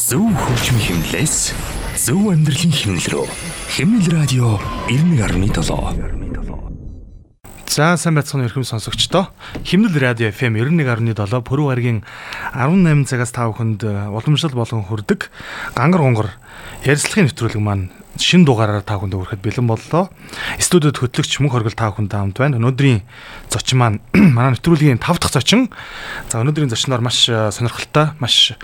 [0.00, 1.36] Зөв хөгжмийн хэмнэлээс
[2.00, 3.28] зөв амьдралын хэмнэл рүү.
[3.68, 4.56] Хэмнэл радио
[4.88, 6.19] 91.7.
[7.70, 9.28] За сайн байцгаана өрхөм сонсогчдоо.
[9.62, 11.14] Химнэл радио FM 91.7
[11.46, 12.02] Пүрэв гарагийн
[12.50, 15.30] 18 цагаас 5 хүнд уламжлал болгон хүрдэг
[15.78, 16.28] гангар гонгор
[16.82, 20.10] ярилцлагын нэвтрүүлэг маань шин дугаараар та хүнд хүрэхэд бэлэн боллоо.
[20.58, 22.58] Студиуд хөтлөгч мөнх хоргол та хүнд хамт байна.
[22.58, 23.06] Өнөөдрийн
[23.46, 25.70] зочин маань манай нэвтрүүлгийн 5 дахь зочин.
[26.26, 28.58] За өнөөдрийн зочноор маш сонирхолтой, маш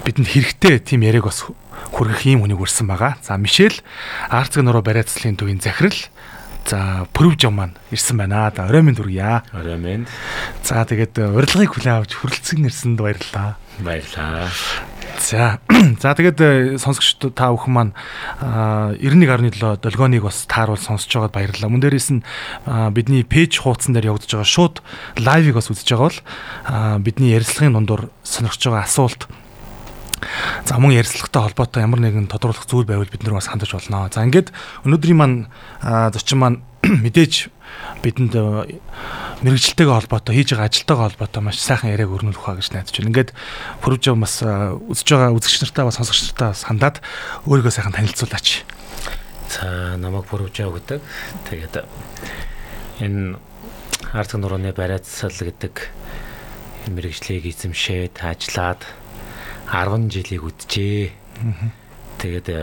[0.00, 1.44] бидэнд хэрэгтэй тийм яриаг бас
[1.92, 3.20] хүргэх юм хүнийг үрсэн байгаа.
[3.20, 3.84] За Мишель
[4.32, 5.96] Арцэг нуруу бариацлын төвийн захирал
[6.68, 8.52] За Пүрвжон маань ирсэн байна.
[8.52, 9.40] Да орой минь дүргийа.
[9.56, 10.04] Орой минь.
[10.60, 13.56] За тэгээд урилгыг хүлээн авч хүрэлцэн ирсэнд баярлалаа.
[13.80, 14.52] Баярлалаа.
[15.16, 15.64] За
[16.02, 17.92] за тэгээд сонсогч та бүхэн маань
[19.00, 21.72] 91.7 долгионыг бас тааруул сонсож байгаад баярлалаа.
[21.72, 22.24] Мөн дээрээс нь
[22.92, 24.76] бидний пэйж хуудсан дээр явагдаж байгаа шууд
[25.16, 26.20] лайвыг бас үзэж байгаа бол
[27.00, 29.24] бидний ярилцлагын дундуур сонирхож байгаа асуулт
[30.64, 34.08] За мөн ярилцлагатай холбоотой ямар нэгэн тодруулах зүйл байвал бид нар бас хандаж болно.
[34.12, 34.52] За ингээд
[34.84, 35.38] өнөөдрийн маань
[36.12, 36.58] зочин маань
[37.04, 37.50] мэдээж
[38.02, 38.34] бидэнд
[39.42, 43.10] мэрэгжилтэйгээ холбоотой хийж байгаа ажилтайгаа холбоотой маш сайхан яриаг өрнүүлэх хаа гэж найдаж байна.
[43.10, 43.30] Ингээд
[43.82, 46.96] Пүрвжо бас үзэж байгаа үзэгч нартаа бас сонсогч нартаа бас хандаад
[47.46, 48.48] өөрийгөө сайхан танилцуулаач.
[49.48, 51.00] За намайг Пүрвжо гэдэг.
[51.50, 51.74] Тэгээд
[53.02, 53.38] энэ
[54.12, 55.74] Арцэг нурууны бариацсал гэдэг
[56.88, 58.86] мэрэгжлийг эзэмшээд ажиллаад
[59.68, 61.12] 10 жилийг үджээ.
[62.18, 62.58] Тэгээд э,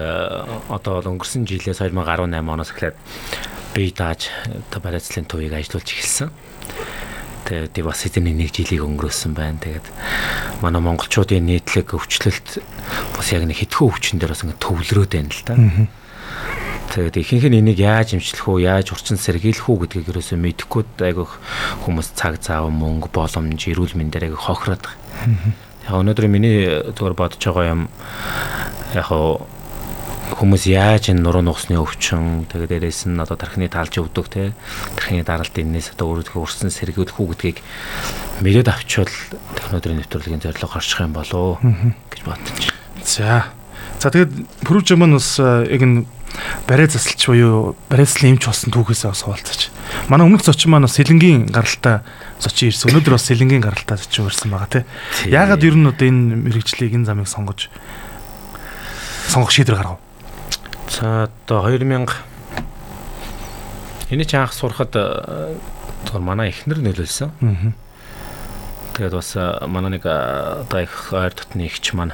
[0.67, 2.97] одоо бол өнгөрсөн жилээс 2018 оноос эхлээд
[3.71, 6.29] бие дааж одоо барайцлын төвийг ажиллуулж эхэлсэн.
[7.45, 9.61] Тэгээд бас эдний нэг жилийг өнгөрөөсөн байна.
[9.61, 9.87] Тэгээд
[10.59, 12.59] манай монголчуудын нийтлэг өвчлөлт
[13.15, 15.55] бас яг нэг хитгэн өвчин дээр бас ингэ төвлөрөөд байна л да.
[16.95, 21.31] Тэгээд ихэнх нь энийг яаж имчлэх үү, яаж урчин сэргийлэх үү гэдгийг ерөөсөө мэдэхгүй айгүйх
[21.83, 24.95] хүмүүс цаг зав, мөнгө, боломж, эрүүл мэндээр айгүйх хохироод байгаа.
[25.85, 26.65] Яг өнөөдөр миний
[26.97, 27.81] зүгээр бодож байгаа юм
[28.97, 29.09] яг
[30.35, 34.43] хүмүүс яаж энэ нуруу нугасны өвчин тэгээд дээрээс нь одоо тархины таалж өвдөг те
[34.97, 37.57] тархины даралт энэс одоо өөрөдгөө урсан сэргийлэх үү гэдгийг
[38.41, 39.13] мэдээд авчвал
[39.53, 41.61] технологийн нэвтрүүлгийн зорилго гарчих юм болоо
[42.09, 42.73] гэж бодож.
[43.05, 43.53] За.
[44.01, 46.09] За тэгээд пүрүүж маань бас яг энэ
[46.67, 49.61] барай засалч буюу барайцлын эмч болсон түүхээсээ бас хуваалцаач.
[50.09, 52.01] Манай өмнөх зочин маань бас сэлэнгийн гаралтай
[52.39, 52.89] зочин ирсэн.
[52.91, 54.83] Өнөөдөр бас сэлэнгийн гаралтай зочин ирсэн байгаа тий.
[55.29, 57.69] Яагаад ер нь одоо энэ мэрэгчлийг энэ замыг сонгож
[59.29, 59.99] сонгох шийдвэр гаргав?
[60.89, 62.07] За одоо 2000
[64.09, 67.73] Эний чи анх сурахад тэр манай эхнэр нөлөөлсөн.
[68.93, 69.33] Тэгээд бас
[69.65, 72.13] манай нэг одоо их ойр дотны ихч маань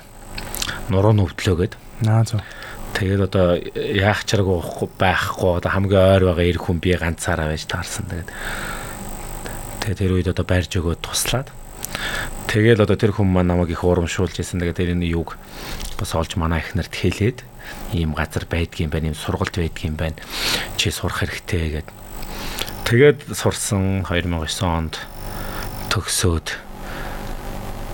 [0.87, 1.75] нуруу нүвдлөө гээд.
[2.07, 2.39] Аа зөв.
[3.01, 4.61] Тэгээд одоо яах чарга
[5.01, 8.05] байхгүй одоо хамгийн ойр байгаа эр хүн би ганцаараа байж таарсан.
[8.13, 8.29] Тэгээд
[9.81, 11.49] тэгээд тэр үед одоо барьж өгөөд туслаад
[12.45, 14.59] Тэгэл одоо тэр хүн маань намайг их урамшуулж ирсэн.
[14.59, 15.39] Тэгээд тэр энэ юг
[15.97, 17.41] бас олж манай ихнэрт хэлээд
[17.95, 20.19] ийм газар байдгийн байна, ийм сургалт байдгийн байна.
[20.75, 21.87] Чи сурах хэрэгтэй гэд.
[22.85, 24.99] Тэгээд сурсан 2009 онд
[25.89, 26.47] төгсөөд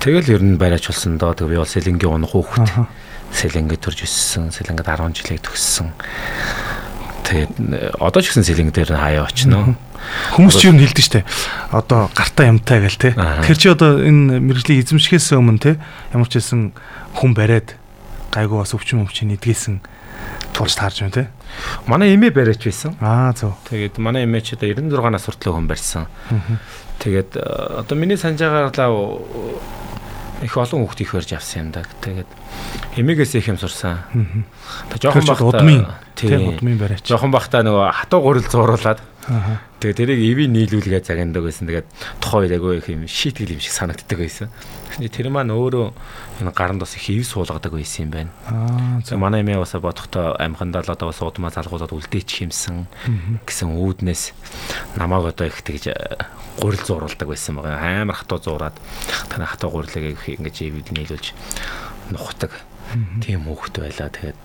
[0.02, 1.38] тэгэл ер нь бариач болсон доо.
[1.38, 4.50] Тэг би бол сэлэнгийн унах хүүхэд сэлэнгэд төрж өссөн.
[4.54, 5.92] Сэлэнгэд 10 жилийг төгссөн.
[7.28, 9.76] Тэгээд одоо ч гэсэн сэлэнг дээр хаяа очно.
[10.32, 11.28] Хүмүүс ч юу хэлдэг штэ.
[11.76, 13.12] Одоо гартаа юмтай гэл те.
[13.44, 15.72] Тэр чи одоо энэ мэрэгжлийн эзэмшихээс өмнө те
[16.16, 16.72] ямар ч хэлсэн
[17.20, 17.76] хүн бариад
[18.32, 19.84] гайгүй бас өвчин өвчин эдгээсэн
[20.56, 21.24] тулж таарж байна те.
[21.84, 22.96] Манай эмээ бариач байсан.
[23.04, 23.60] Аа зөв.
[23.68, 26.08] Тэгээд манай эмээ ч одоо 96 нас хүртэл хүн барьсан.
[27.04, 28.72] Тэгээд одоо миний санаж байгаагаар
[30.42, 31.84] их олон хүүхд их барьж авсан юм да.
[32.02, 32.30] Тэгээд
[32.98, 34.04] эмээгээс их юм сурсан.
[34.94, 37.06] Тэг жоохон бахта удмын тийм удмын бариач.
[37.06, 39.02] Жоохон бахта нөгөө хатуу гурил зууруулад.
[39.78, 41.70] Тэгээ тэрийг ивэ нийлүүлгээ загнадаг байсан.
[41.70, 44.50] Тэгээд тухайн үед агай их юм шийтгэл юм шиг санагддаг байсан.
[44.98, 45.94] Тэр маань өөрөө
[46.42, 48.32] энэ гаранд бас их ив суулгадаг байсан юм байна.
[48.50, 49.06] Аа.
[49.06, 52.90] За манай эмээ бас бодохдоо амхандаа л одоо бас удмаа залгуулад үлдээчих юмсан
[53.46, 54.34] гэсэн үүднээс
[54.98, 55.94] намааг одоо их тэгж
[56.58, 58.02] гурил зурулдаг байсан байгаа.
[58.02, 58.74] Амар хатуу зураад
[59.30, 61.38] таны хатуу гурилыг ингэж ивэд нийлүүлж
[62.18, 62.50] нухдаг.
[63.22, 64.10] Тийм хөөхт байлаа.
[64.10, 64.38] Тэгээд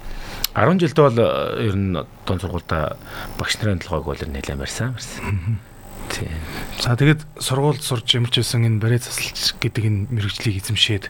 [0.54, 1.96] 10 жилд бол э, ер нь
[2.26, 2.96] дунд сургуультай
[3.40, 4.96] багш нарын толгойг бол нэлээд барьсан.
[6.12, 6.28] Тийм.
[6.76, 11.08] За тэгээд сургуульд сурж ямарч байсан энэ барай засалч гэдэг энэ мэрэгжлийг эзэмшээд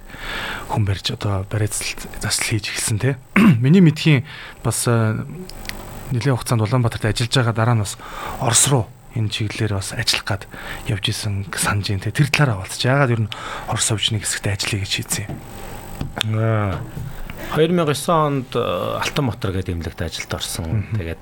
[0.70, 3.18] хүн барьж одоо барай засал хийж эхэлсэн те.
[3.58, 4.22] Миний мэдхийн
[4.62, 5.18] бас э,
[6.14, 7.98] нэлээд хугацаанд Улаанбаатарт ажиллаж байгаа дараа нь бас
[8.38, 8.86] Орос руу
[9.18, 10.42] энэ чиглэлээр бас ажиллах гад
[10.86, 11.98] явж исэн санаж ин.
[11.98, 12.86] Тэр талаараа болчих.
[12.86, 13.32] Яагаад ер нь
[13.66, 15.34] Орос овчны хэсэгт ажиллая гэж шийдсэн юм.
[16.38, 16.78] Аа
[17.52, 20.88] 2009 онд э, Алтан мотор гэдэг эмнэлэгт ажилд орсон.
[20.96, 21.20] Тэгээд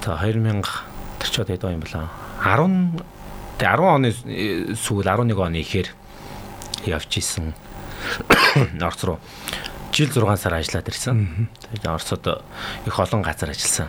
[0.00, 0.64] за 2000
[1.20, 2.08] тэр ч одоо юм бэлээ.
[2.40, 3.04] 10
[3.60, 4.12] 10 оны
[4.72, 5.92] сүүл 11 оны ихээр
[6.88, 7.52] явж исэн.
[8.80, 9.20] Орос руу
[9.92, 11.48] жил 6 сар ажиллаад ирсэн.
[11.72, 12.44] Тэгээд Оросод
[12.86, 13.88] их олон газар ажилласан.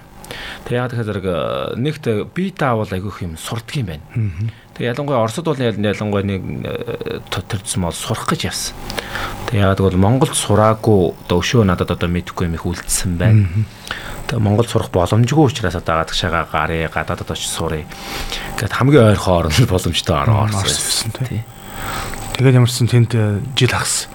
[0.68, 4.04] Тэг яг тэгэхээр нэгт би таавал айгүйх юм сурдаг юм байна.
[4.76, 6.44] Тэг ялангуяа Оросд бол ялангуяа нэг
[7.32, 8.76] төрсөн бол сурах гэж явсан.
[9.48, 13.48] Тэг яг бол Монголд сураагүй одоо өшөө надад одоо мэдхгүй юм их үлдсэн байна.
[14.28, 17.88] Тэг Монгол сурах боломжгүй учраас одоо гадагшаага гарыг гадаадд очиж сурыг.
[18.60, 21.48] Гэт хамгийн ойрхон орн боломжтой орсон тийм.
[22.38, 24.06] Тэгээд ямарсан тэнд э, жил хагас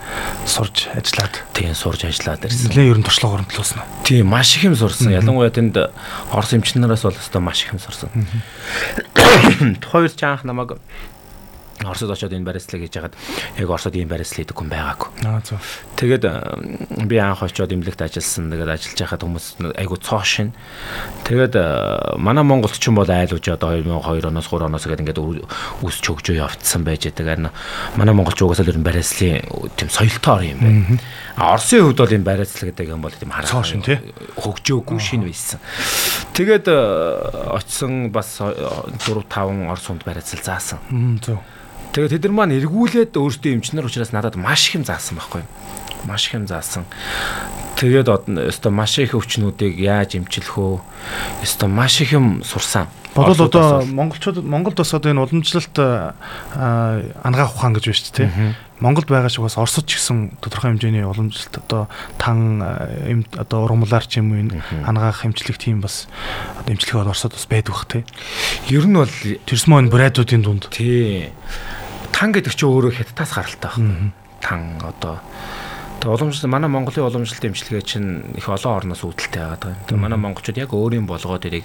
[0.47, 2.71] сурж ажиллаад тийм сурж ажиллаад ирсэн.
[2.71, 4.07] Нэлээ ерөн туршлага оромтлуулсан уу?
[4.07, 5.11] Тийм маш их юм сурсан.
[5.11, 5.75] Ялангуяа тэнд
[6.31, 8.15] орос эмчнээс бол өстой маш их юм сурсан.
[9.91, 10.79] Хоёр жаанх намайг
[11.85, 13.17] Оросд очоод энэ барьцлыг хийж хагаад
[13.59, 15.09] яг Оросд ийм барьцлал хийдэг хүн байгаагүй.
[15.27, 15.61] Аа зөв.
[15.97, 16.25] Тэгээд
[17.07, 18.51] би анх очоод имлэгт ажилласан.
[18.51, 19.47] Тэгээд ажиллаж байхад хүмүүс
[19.79, 20.53] айгу цоо шин.
[21.25, 21.55] Тэгээд
[22.19, 25.21] манай Монголд ч юм бол айлууж одоо 2002 оноос 3 оноос гээд ингээд
[25.83, 27.51] үсч хөгжөө явцсан байж байгаа.
[27.97, 29.43] Манай монголч угаасаа л ер нь барьцлын
[29.77, 30.99] тийм соёлтой ор юм байна.
[31.37, 33.99] А Оросын хувьд бол энэ барьцлал гэдэг юм бол тийм хараа шин тий
[34.37, 35.61] хөгжөөгүй шин байсан.
[36.33, 40.79] Тэгээд очсон бас 4 5 Орос хүнд барьцлал заасан.
[41.21, 41.39] Зөв.
[41.93, 45.49] Тэгээд тэд нар маань эргүүлээд өөрсдөө эмчнэр учраас надад маш их юм заасан байхгүй юу?
[46.09, 46.89] Маш их юм заасан.
[47.77, 50.81] Тэгээд өстой маш их өвчнүүдийг яаж эмчлэх вэ?
[51.45, 52.89] Өстой маш их юм сурсан.
[53.13, 58.57] Бодвол одоо монголчууд Монголд бас одоо энэ уламжлалт ангаах ухаан гэж байна шүү дээ.
[58.81, 62.65] Монголд байгаа шиг бас Оросд ч гэсэн тодорхой хэмжээний уламжлалт одоо тан
[63.37, 66.09] одоо ургамлаар ч юм уу энэ ангаах хэмжлэх тийм бас
[66.57, 68.03] одоо эмчлэх бол Оросд бас байдаг бах тий.
[68.73, 69.13] Ер нь бол
[69.45, 70.73] Тэрсмон брэдүүдийн дунд.
[70.73, 71.29] Тий
[72.13, 74.13] тан гэдэг чинь өөрөө хятадаас гаралтай байна.
[74.41, 75.19] Тан одоо
[76.03, 79.79] Тэгээ уламжлалт манай Монголын уламжлалт эмчилгээ чинь их олон орноос үүдэлтэй байгаа.
[79.87, 81.63] Тэгээ манай монголчууд яг өөрийн болгоод ирийг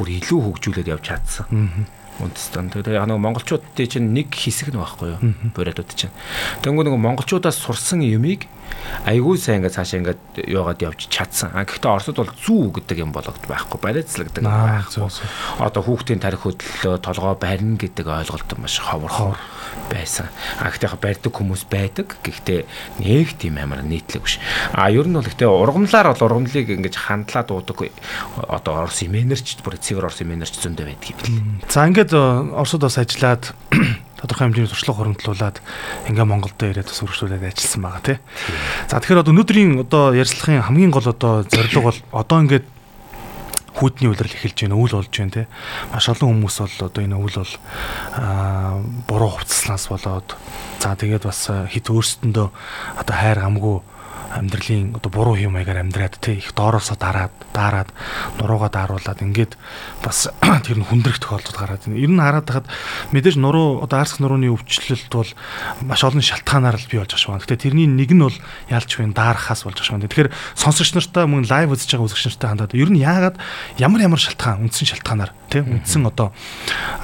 [0.00, 1.84] бүр илүү хөгжүүлээд явж чадсан.
[2.16, 2.72] Үндэстэн.
[2.72, 5.20] Тэгээ яг нэг монголчуудын чинь нэг хэсэг нь байхгүй юу?
[5.52, 6.16] Буриадууд чинь.
[6.64, 8.48] Тэнгүү нэг монголчуудаас сурсан юмыг
[9.04, 11.52] айгүй сайн ингээд цаашаа ингээд яваад явж чадсан.
[11.52, 13.78] А гэхдээ Оросд бол зүү гэдэг юм болгоод байхгүй.
[13.80, 15.08] Барайцлаг гэдэг байхгүй.
[15.60, 19.36] Одоо хүүхдийн тарих хөдлөлөө толгой барина гэдэг ойлголт маш ховор
[19.90, 20.30] байсан.
[20.60, 22.16] А гэхдээ барьдаг хүмүүс байдаг.
[22.24, 22.60] Гэхдээ
[23.04, 24.40] нэг тийм амар нийтлэг биш.
[24.72, 27.78] А ер нь бол гэхдээ ургамлаар бол ургамлыг ингэж хандлаад уудаг
[28.48, 31.60] одоо Орос имэнерч бүр цэвэр Орос имэнерч зөндөө байдаг юм.
[31.68, 33.52] За ингээд Оросд бас ажиллаад
[34.24, 35.56] тодорхой хэмжээний туршлага хөрөнгөлүүлээд
[36.08, 38.18] ингээ Монголд ирээд бас үргэлжлүүлээд ажилласан байгаа тий.
[38.88, 42.66] За тэгэхээр одоо өнөөдрийн одоо ярилцлагын хамгийн гол одоо зорилго бол одоо ингээд
[43.74, 45.46] хүүдний үйлрэл эхэлж байна, үйл болж байна тий.
[45.92, 47.54] Маш олон хүмүүс бол одоо энэ үйл бол
[48.16, 50.28] аа буруу хувцаслаас болоод
[50.80, 52.48] за тэгээд бас хит өөрсдөндөө
[53.02, 53.76] одоо хайр гамгүй
[54.34, 57.88] амьдралын одоо буруу юм аягаар амьдраад тий их доороосоо дараад даарад
[58.38, 59.54] нуруугаа дааруулад ингээд
[60.02, 60.28] бас
[60.66, 62.02] тэр нь хүндрэх тохиолдол гараад байна.
[62.02, 62.66] Ер нь хараад тахад
[63.14, 65.30] мэдээж нуруу одоо арсх нурууны өвчлөлт бол
[65.86, 67.46] маш олон шалтгаанаар л бий болж байгаа шүү.
[67.46, 68.38] Гэтэ тэрний нэг нь бол
[68.68, 70.06] ялч байна даарахаас болж байгаа шүү.
[70.10, 73.38] Тэгэхээр сонсогч нартай мөн лайв үзэж байгаа үзэгч нартай хандаад ер нь яагаад
[73.78, 76.34] ямар ямар шалтгаан үндсэн шалтгаанаар тий үндсэн одоо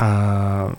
[0.03, 0.75] аа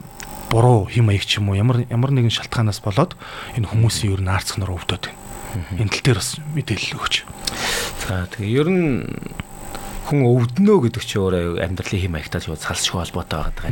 [0.51, 3.15] буруу хэм маяг ч юм уу ямар ямар нэгэн шалтгаанаас болоод
[3.55, 5.20] энэ хүмүүсийн ер нь арцх нуруу өвдөд байна
[5.77, 7.15] Энэ тал дээр бас мэдээлэл өгч.
[8.07, 9.05] За тэгээ ер нь
[10.07, 13.71] хүн өвднөө гэдэг чинь өөрөө амьдралын хэм маягтай шууд салшгүй холбоотой байгаа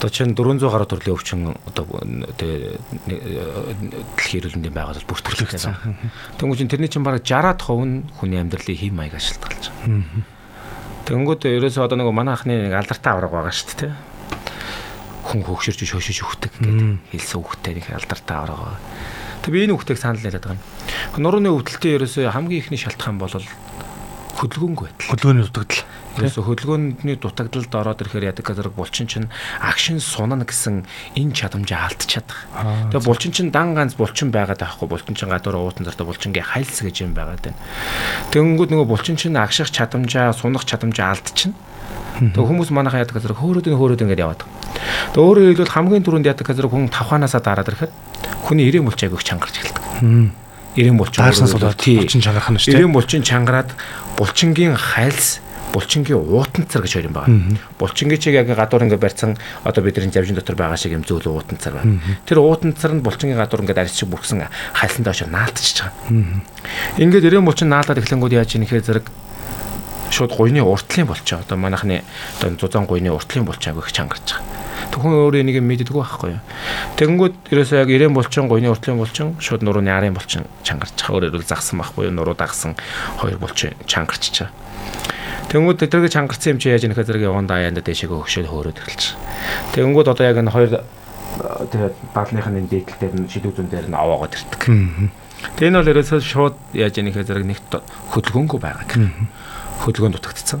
[0.00, 1.84] Одоо чинь 400 гаруй төрлийн өвчин одоо
[2.40, 2.80] тэгээ
[4.16, 5.76] дэлхийн эрүүлэндийн байгууллал бүртгэлсэн.
[6.40, 10.24] Тэнгүү чинь тэрний чинь бараг 60-аад хувь нь хүний амьдралын хэм маягаар шалтгаалж байгаа.
[11.04, 13.92] Тэнгүүд ерөөсөө одоо нэг манай ахны нэг алдартай авраг байгаа шүү дээ.
[15.20, 18.80] Хүн хөгшөрч шөшөж өгдөг гэдэг хэлсэн үгтэй нэг алдартай авраг байгаа
[19.40, 21.24] Тэг би энэ хүүхдийг санал яриад байгаа юм.
[21.24, 23.32] Нурууны өвдөлтийн ерөөсөө хамгийн ихний шалтгаан бол
[24.40, 25.08] хөдөлгөөнгүй байдал.
[25.12, 25.84] Хөдөлгөөний дутагдал.
[26.16, 29.28] Ерөөсөө хөдөлгөөний дутагдалд ороод ирэхээр ядаг газар булчин чинь
[29.60, 32.90] агшин сунана гэсэн энэ чадамжаа алдчихад байгаа.
[32.90, 34.88] Тэгээ булчин чинь дан ганц булчин байгаад байхгүй.
[34.88, 37.60] Булчин чинь гадуур уутан зартаа булчингийн хайлс гэж юм байгаад байна.
[38.32, 41.54] Тэгэнгүүт нөгөө булчин чинь агших чадамжаа, сунах чадамжаа алдчихна.
[42.20, 44.42] Тэгээ хүмүүс манайхаа ядаг газар хөөрөөд хөөрөөд ингэж яваад.
[45.14, 47.92] Тэгээ өөрөөр хэлбэл хамгийн түрүүнд ядаг газар хүн тавханаасаа дараад ирэхэд
[48.44, 49.84] хүний ирээн булч айгүйх чангарч эхэлдэг.
[50.76, 52.78] Ирээн булчин даарснаас болоод булчин чангарах нь шүү дээ.
[52.78, 53.70] Ирээн булчин чангараад
[54.14, 55.40] булчингийн хайлс
[55.72, 57.58] булчингийн уутанцар гэж хоёр юм байна.
[57.78, 61.74] Булчингийн чиг яг гадуур ингээд барьсан одоо бидний завжин дотор байгаа шиг юм зөөлөн уутанцар
[61.74, 62.02] байна.
[62.26, 66.42] Тэр уутанцар нь булчингийн гадуур ингээд арьс шиг бүргсэн хайлтанд очоор наалтчихж байгаа.
[66.98, 69.06] Ингээд ирээн булчин наалаад эхлэнгүүд яаж ийм ихээр зэрэг
[70.10, 71.40] шууд гуйны уртлын болчоо.
[71.40, 72.02] Одоо манайхны
[72.38, 74.60] одоо зузаан гуйны уртлын болчоо гэх чангарч байгаа.
[74.90, 76.42] Төхөн өөрөө энийг мэддэггүй байхгүй юу.
[76.98, 81.30] Тэгэнгүүт ерөөсөө яг ирээн булчин гуйны уртлын булчин шууд нурууны арын булчин чангарч байгаа.
[81.30, 82.16] Өөрөөр загсан байхгүй юу.
[82.16, 82.74] Нуруу дагсан
[83.22, 84.50] хоёр булчин чангарч чаа.
[85.50, 89.18] Тэнгүүд тэргээ чангарсан юм чи яаж нөхө зэрэг явган даяанда дэшегээ өгшөөл хөөрөөд эхэлж.
[89.74, 90.82] Тэнгүүд одоо яг энэ хоёр
[91.70, 94.62] тэгээд даалныхын энэ дээдэл дээр нь шилүү зүүн дээр нь аваагаад ирдэг.
[95.58, 97.70] Тэгээ энэ бол ерөөсөө шууд яаж вэ зэрэг нэгт
[98.14, 99.02] хөдөлгөөнгүй байгаа гэх.
[99.80, 100.60] Хөдөлгөөн дутагдсан.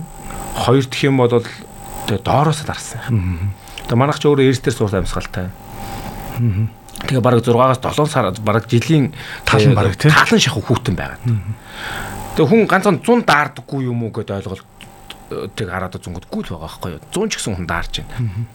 [0.56, 3.52] Хоёр дэх юм бол тэгээ доороос дарсан.
[3.86, 5.52] Тэгээ манайх ч өөрөө эрс дээр суурь амьсгалтай.
[7.06, 9.12] Тэгээ бараг 6-аас 7 сар бараг жилийн
[9.44, 10.12] Талан бараг тийм.
[10.12, 11.18] талан шахуу хүүтэн байгаа.
[12.36, 14.64] Тэгээ хүн ганцхан 100 daardаггүй юм уу гэдээ ойлголт
[15.56, 17.00] тэг хараад зөнгөдгүй л байгаа байхгүй юу.
[17.12, 18.48] 100 ч гэсэн хүн даарж байна.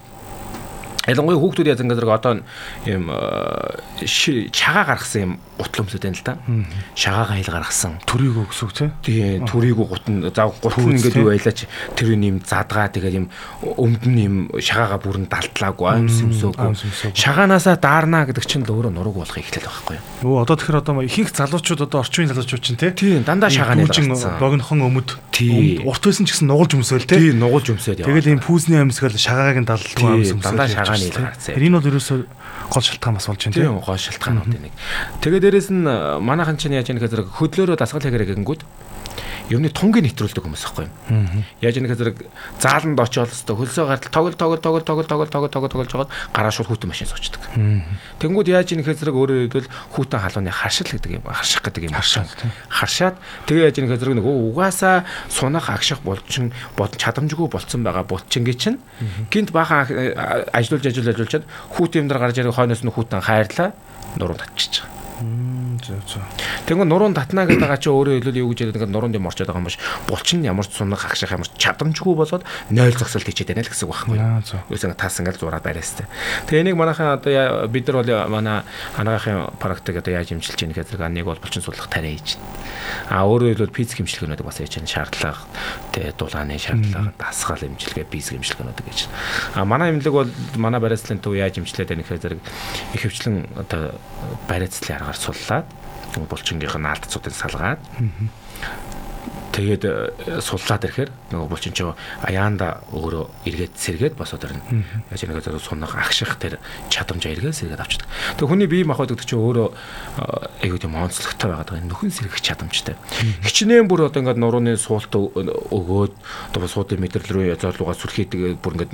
[1.05, 2.41] Ялангуяа хүүхдүүд яз ингээд одоо
[2.89, 6.33] юм э, чагаа гаргасан юм гутал өмсөд байна л да.
[6.95, 7.93] Шагаагаа хил гаргасан.
[8.05, 8.89] Төрийг өгсөв тий.
[9.03, 11.59] Тэгээ төрийг гутан за гутал ингээд юу байлаач
[11.95, 13.27] тэр юм задгаа тэгээд юм
[13.63, 17.15] өмд нь юм шагаагаа бүрэн далдлаагүй аимс аимс өмсөөгүй.
[17.15, 20.35] Шагаанаасаа даарна гэдэг чинь л өөрөө нураг болох ихлэл байхгүй юу.
[20.35, 22.91] Өө одоо тэгэхээр одоо ихэнх залуучууд одоо орчин залуучууд чинь тий.
[22.91, 24.39] Тийм дандаа шагааны гаргасан.
[24.39, 25.09] богинохон өмд.
[25.31, 25.79] Тий.
[25.83, 27.31] Урт байсан ч гэсэн нугалж өмсөөл тий.
[27.31, 28.07] Тийм нугалж өмсөд яа.
[28.07, 30.43] Тэгэл ийм пүүсний амьсгал шагаагийн далдалгүй Тий, амьс өмсөөл.
[30.43, 31.53] дандаа шагааны тий.
[31.55, 32.19] Тэр энэ бол ерөөсөө
[32.69, 33.63] гол шалтгаан бас болж байна тий.
[33.63, 34.73] Тийм гоо шалтгаанууд нэг.
[35.21, 38.61] Тэгээ дээрэс нь э, манайхан чинь яаж яах гэхээр хөдлөөрөө дасгал хийгэрэг гингүүд
[39.49, 40.93] ер нь тунгийн нэвтрүүлдэг хүмүүс байхгүй юу?
[41.61, 42.11] Яаж яах гэхээр
[42.57, 46.49] зааланд очиод өстө хөлсөө гартал тогл тогл тогл тогл тогл тогл тогл тогл жоод гараа
[46.49, 47.41] шууд хүүтэн машин суучдаг.
[48.17, 51.93] Тэнгүүд яаж яах гэхээр өөрөөр хэлбэл хүүтэн халууны харшил гэдэг юм харших гэдэг юм.
[51.93, 52.51] Харшаад, тийм.
[52.73, 58.57] Харшаад тэгээ яаж яах гэхээр нөгөө угаасаа сунах агших болчин бод чадамжгүй болцсон байгаа булчингийн
[58.57, 58.79] чинь
[59.29, 61.45] гинт баахан ах- ажиллуулж ажиллуулж ажиллуулчаад
[61.77, 63.77] хүүтэн юм дээр гарч ирэх хойноос нь хүүтэн хайрлаа
[64.17, 64.93] нуруу татчихж байгаа.
[65.81, 66.23] Зөө зөө.
[66.65, 69.47] Тэгвэл нуруунд татнаа гэдэг байгаа чи өөрөө хэлвэл юу гэж яриад ингээд нуруунд юм орчод
[69.51, 69.79] байгаа юм биш.
[70.07, 73.85] Булчин ямар ч сунах агших ямар ч чадамжгүй болоод 0 зогсолт хийчихэд байна л гэсэн
[73.85, 74.71] үг байхгүй юу?
[74.71, 76.07] Юусэн таас ингээд зураад барьяастай.
[76.47, 78.63] Тэгээ энийг манайхан одоо бид нар бол манай
[78.95, 82.49] анагаахын практик одоо яаж имчилж яах гэдэг нэг бол булчин судлах тариа хийж байна.
[83.09, 84.89] А өөрөөр хэлбэл физик имчилгээнүүд бас хийж байна.
[84.89, 85.41] Шаардлага
[85.91, 88.99] тэгээ дулааны шаардлага дасгал имчилгээ физик имчилгээнүүд гэж.
[89.55, 92.41] А манай имлэг бол манай бариацлын төв яаж имчлээд байна гэхээр зэрэг
[92.93, 93.95] их хвчлэн одоо
[94.47, 95.64] бариацлын аргаар суллаад
[96.23, 97.83] булчингийнх нь алдцуудыг салгаад
[99.55, 104.83] тэгээд э, суллаад ирэхээр нөгөө булчин ч аяанда өөрөө эргээд сэргээд босоод ирнэ.
[105.07, 106.59] Яаж нэг зэрэг сунах агших тэр
[106.91, 108.07] чадамжаа эргээд сэргээд авчдаг.
[108.35, 111.87] Тэгээ хүний бие махбод гэдэг чинь өөрөө э, айгуу тийм онцлогтой байгаад байгаа.
[111.87, 112.99] Нөхөн сэргэх чадамжтай.
[113.47, 116.13] Хичнээн бүр одоо ингээд нурууны суулт өгөөд
[116.51, 118.91] одоо суудын мэдрэл рүү зорлуугаа сүлхийдэг бүр ингээд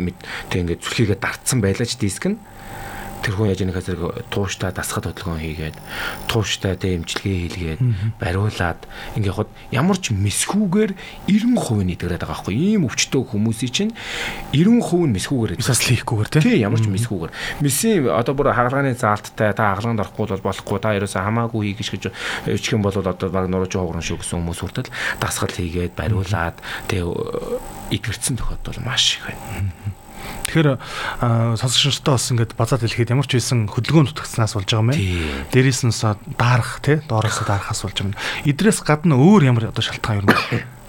[0.54, 2.38] тэг ингээд сүлхийгээ дартсан байлаач диск нь
[3.22, 5.78] тэр хүн яаж нэг зэрэг тууштай дасгал хөдөлгөөн хийгээд
[6.26, 7.82] тууштай дэмжлэгээ хийлгээд
[8.18, 8.82] бариулаад
[9.18, 10.92] ингээ хад ямар ч мэсгүүгээр
[11.30, 13.94] 90% нь идэгрээд байгаа байхгүй ийм өвчтөө хүмүүсийн чинь
[14.54, 15.62] 90% нь мэсгүүгээр идэх.
[15.62, 16.42] Бисаас лийхгүйгээр тий.
[16.42, 17.32] Тий ямар ч мэсгүүгээр.
[17.62, 22.04] Месийн одоо бүр хагалгааны заалттай та хагалгаанд орохгүй бол болохгүй та ерөөсөө хамаагүй хийгэж гэж
[22.58, 26.58] ичх юм бол одоо баг нурууч хоогрон шүү гэсэн хүмүүс хүртэл дасгал хийгээд бариулаад
[26.90, 29.72] тэгээ идгэрсэн тохиолдол маш их байна.
[30.48, 30.68] Тэгэхээр
[31.22, 35.04] аа, сонсогчдод бас ингээд базаад хэлэхэд ямар ч байсан хөдөлгөөн дутагцнаас болж байгаа юм байна.
[35.54, 35.96] Дээрээс нь
[36.36, 38.20] даарах тий доороос даарахаас болж байгаа юм.
[38.50, 40.36] Идрээс гадна өөр ямар одоо шалтгаан юм бэ?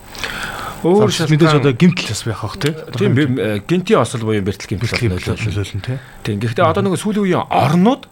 [0.82, 2.72] Өөр мэдээж одоо гимтэл бас байх тий.
[2.98, 5.98] Тийм би- э, гинтийн осол буюу бэртэл гимтэл нөлөөлнө тий.
[6.26, 8.02] Тийм гэхдээ одоо нэг сүүлийн үеийн орнууд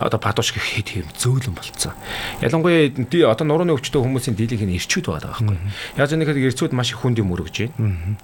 [0.00, 1.92] одоо падууш гэх хэд хэм зөөлөн болцсон.
[2.40, 2.88] Ялангуяа
[3.28, 5.56] одоо нурууны өвчтөе хүмүүсийн дийлийнх нь ирчүүд байгаа байхгүй.
[6.00, 8.16] Яаж нэг хэрэг ирчүүд маш их хүнд юм өргөж байна.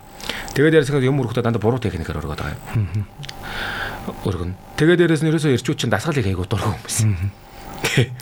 [0.57, 3.05] Тэгээд ярьсан юм өргөхдөө дандаа буруу техникээр өргөд байгаа юм.
[4.25, 4.53] Өргөн.
[4.81, 6.97] Тэгээд дээрээс нь ерөөсөө ирчүүд чинь дасгал айгуу дургу хүмүүс.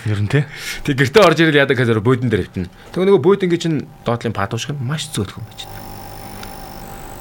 [0.06, 0.44] Ер нь тий.
[0.84, 2.68] Тэг гэртээ орж ирэл яадаг гэхээр буудан дээр хөвтөн.
[2.92, 5.82] Тэг нөгөө буудангийн чинь доотлын падуушг нь маш зөөлхөн байж байна.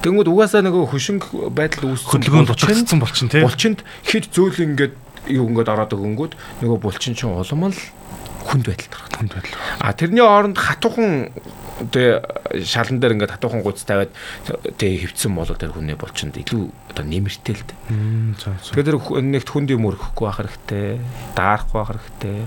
[0.03, 1.23] Тэнгүүд угаасаа нөгөө хөшинг
[1.55, 3.41] байдал үүссэн Хөдөлгөөн булчин- дутагдсан болчин тий.
[3.41, 4.93] Булчинд хэд зөөл ингээд
[5.31, 7.79] юу ингээд ороод өгөнгүүд нөгөө булчин чинь улам л
[8.43, 9.09] хүнд байдалд орох.
[9.15, 9.55] Хүнд байдал.
[9.79, 11.31] А тэрний оронд хатуухан
[11.89, 14.11] тэгээ шалан дээр ингээд хатуухан гуйц тавиад
[14.77, 16.63] тэгээ хөвцсөн бол тэр хүний булчинд илүү
[16.93, 17.79] одоо нэмэртэй л дээ.
[18.71, 21.01] Тэгээд тэр нэгт хүнд юм өргөхгүй байх хэрэгтэй,
[21.33, 22.37] даарахгүй байх хэрэгтэй.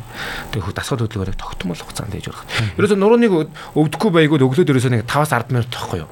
[0.55, 2.47] Тэгээд хүү дасгал хөдөлгөөрийг тогтмол хугацаанд хийж өргөх.
[2.79, 3.33] Ерөөсө нурууныг
[3.75, 6.11] өвдөхгүй байгуул өглөөд ерөөсө нэг 5-10 минут тохгүй юу?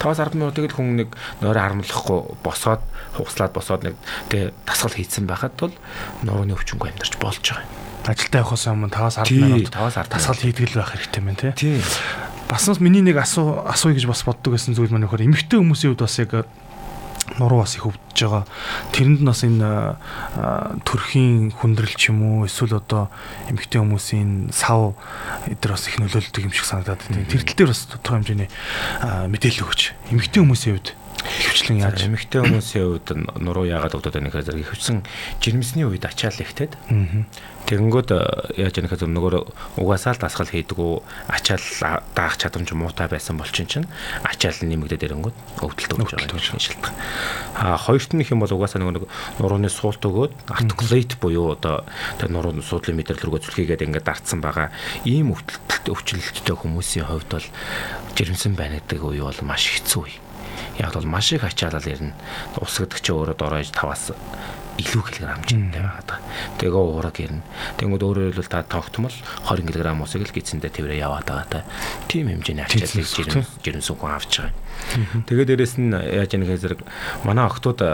[0.00, 1.08] 5-10 минут тэгээд хүн нэг
[1.40, 2.82] нойроо харамлахгүй босоод
[3.16, 3.94] хугацлаад босоод нэг
[4.28, 5.74] тэгээ дасгал хийцэн байхад бол
[6.24, 7.72] нурууны өвчнгүй амьдарч болж байгаа юм.
[8.00, 11.52] Ажилдаа явахаас өмнө 5-10 Тий, минут 5-10 тасгал хийдэг л байх хэрэгтэй мэн тий.
[12.50, 16.02] Бас миний нэг асуу асууя гэж бас боддог байсан зүйл маань нөхөр эмэгтэй хүмүүсийн хувьд
[16.02, 16.32] бас яг
[17.38, 18.44] нуруу бас их өвдөж байгаа.
[18.90, 19.70] Тэрэнд нь бас энэ
[20.82, 23.06] төрхийн хүндрэл ч юм уу эсвэл одоо
[23.46, 24.98] эмэгтэй хүмүүсийн сав
[25.46, 27.30] эдгээр бас их нөлөөлдөг юм шиг санагдаад байна.
[27.30, 28.50] Тэр тал дээр бас тодорхой хэмжээний
[29.30, 29.80] мэдээлэл өгч.
[30.10, 30.88] Эмэгтэй хүмүүсийн хувьд
[31.20, 33.08] Хөвчлэн яаж эмэгтэй хүмүүсийн үед
[33.38, 35.04] нуруу яагаад өгдөг вэ гэхээр зэрэг хөвсөн
[35.38, 36.72] жирэмсний үед ачаал ихтэй.
[37.70, 38.10] Тэгэнгүүт
[38.58, 40.92] яаж яах гэхээр нөгөө угаасаа л дасгал хийдгүү
[41.30, 41.66] ачаал
[42.16, 43.86] даах чадамж муутай байсан болчин чинь
[44.26, 46.90] ачаал нэмэгдээд ирэнгүүт өвдөлт өгч байгаа юм шилдэг.
[47.54, 49.06] А хоёрт нь их юм бол угаасаа нөгөө
[49.38, 51.86] нурууны суулт өгөөд articulate буюу одоо
[52.18, 54.74] тэр нурууны суудлын мэдрэл рүүгээ зүлхийгээд ингээд дартсан байгаа
[55.06, 57.46] ийм өвдөлт өвчлөлттэй хүмүүсийн хувьд бол
[58.18, 60.29] жирэмсэн байна гэдэг үе бол маш хэцүү үе
[60.80, 62.16] яг бол маш их ачаалал ирнэ.
[62.56, 64.16] Ус гэдэг чи өөрөө дорож 5-аас
[64.80, 66.18] илүү кг хэмжээтэй байгаа.
[66.56, 67.44] Тэгээ уураг ирнэ.
[67.76, 69.12] Тэнгүүд өөрөөр хэлбэл та тогтмол
[69.44, 71.68] 20 кг усыг л гидсэндээ тэрэ яваад байгаа та.
[72.08, 74.56] Тим хэмжээний ачааллыг жирэмсэн хүн авч байгаа.
[75.28, 76.80] Тэгээ дээрэс нь яаж яах зэрэг
[77.28, 77.84] манай охтууд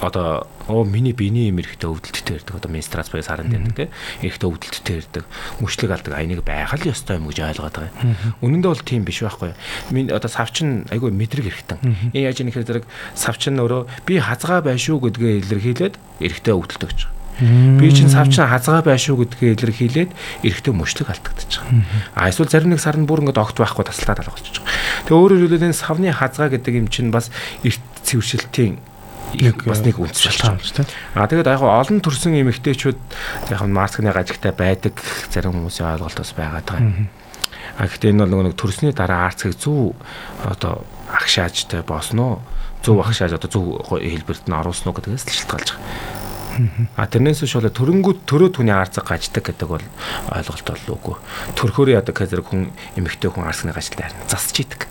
[0.00, 3.84] одоо оо миний биений юм эрэхтэй өвдөлттэй ирдэг одоо менстрац буюу саранд ирдэг те
[4.22, 5.24] эрэхтэй өвдөлттэй ирдэг
[5.58, 8.14] мөчлөг алдаг айныг байгаль ёстой юм гэж ойлгоод байгаа юм.
[8.44, 9.56] Үнэн дээр бол тийм биш байхгүй.
[9.90, 12.12] Миний одоо савчин айгүй мэдрэг эрэхтэн.
[12.14, 12.86] Энэ яаж ийм хэрэг
[13.18, 17.00] савчин өөрөө би хазгаа байшгүй гэдгээ илэрхийлээд эрэхтэй өвдөлтөг гэж.
[17.38, 20.10] Би чинь савчин хазгаа байшгүй гэдгээ илэрхийлээд
[20.42, 21.34] эрэхтэй мөчлөг байгаа.
[22.14, 24.62] А эсвэл зарим нэг сарнд бүр ингээд огт байхгүй тасалтаад алгуулчих.
[25.06, 27.30] Тэгээ өөрөөр хэлбэл энэ савны хазгаа гэдэг юм чинь бас
[27.62, 28.82] эрт цэвэршилтийн
[29.36, 30.88] нэг бас нэг үндэс шалтгаан шүү дээ.
[31.18, 32.98] А тэгээд яг олон төрсэн эмэгтэйчүүд
[33.52, 34.94] яг маркетинг ажигтай байдаг
[35.28, 36.80] зарим хүмүүсийн ойлголт бас байгаа даа.
[37.78, 39.94] А гэхдээ энэ бол нэг төрсний дараа арцыг зөв
[40.42, 40.82] одоо
[41.12, 42.40] агшаажтай боосноо
[42.82, 46.16] зөв агшааж одоо зөв хэлбэрт нь оруулсан уу гэдгээс л шалтгаалж байгаа.
[46.98, 49.84] А тэрнээс биш бол төрөнгүүд төрөө түүний арцаг гаждаг гэдэг бол
[50.34, 51.16] ойлголт бол үгүй.
[51.54, 54.90] Төрхөөр яадаг гэхээр хүн эмэгтэй хүн арцны гажлаа харин засч идэг.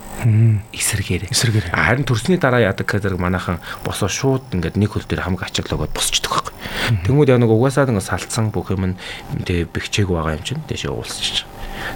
[0.73, 1.29] Эсэргээр.
[1.29, 1.67] Эсэргээр.
[1.73, 6.31] Харин төрсний дараа яадаг гэхээр манайхан босоо шууд ингээд нэг хөл дээр хамаг ачаглаад босчдөг
[6.33, 6.53] байхгүй.
[7.05, 8.97] Тэнгүүд яг нэг угаасаа нэг салцсан бүх юм
[9.45, 11.45] тэгээ бэхжээг байгаа юм чинь дэше уулсчих.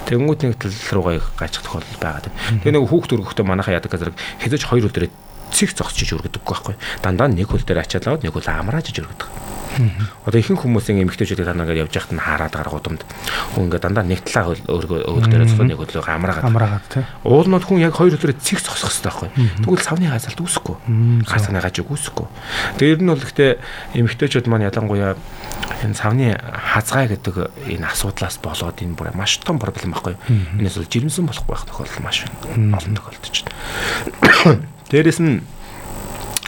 [0.06, 2.30] Тэнгүүд нэг тал руугаа гажих тохиолдол байгаа.
[2.62, 5.10] Тэгээ нэг хүүхд өргөхдөө манайхан яадаг гэхээр хэзээ ч хоёр хөл
[5.52, 6.74] цэг зогсчиж өргөдөг байхгүй.
[7.04, 9.52] Дандаа нэг хөл дээр ачаалаад нэг хөл амрааж өргөдөг.
[10.26, 13.02] Одоо ихэнх хүмүүсийн эмэгтэйчүүдийг танаа ингээд явж байхад нь хараад гаргуудамд
[13.56, 17.04] хүн ингээд дандаа нэг талаа өөргөө өөр дээр зөвхөн нэг хөлөө амраагаад амраагаад тий.
[17.24, 19.30] Уулнууд хүн яг хоёр хөлөөрөө цэг зогсох хэрэгтэй байхгүй.
[19.64, 20.76] Тэгвэл савны хазалт үүсэхгүй.
[21.24, 22.26] Санаа гаж үүсэхгүй.
[22.84, 23.50] Ер нь бол гэхдээ
[23.96, 25.16] эмэгтэйчүүд маань ялангуяа
[25.80, 27.34] энэ савны хазгай гэдэг
[27.72, 30.20] энэ асуудлаас болоод энэ бүр маш том проблем байхгүй.
[30.60, 34.68] Энэс бол жирэмсэн болохгүй байх тохиолдол маш олон тохиолдож байна.
[34.92, 35.40] Дээрээс нь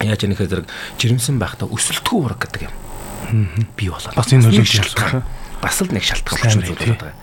[0.05, 0.69] яаж яах хэрэг
[1.01, 2.75] жирэмсэн байхдаа өсөлтгүй ураг гэдэг юм.
[3.75, 4.13] Бий болоод.
[4.15, 5.25] Бас энэ нөлөө шалтгаан.
[5.65, 7.17] бас л нэг шалтгаан зүйл байгаа.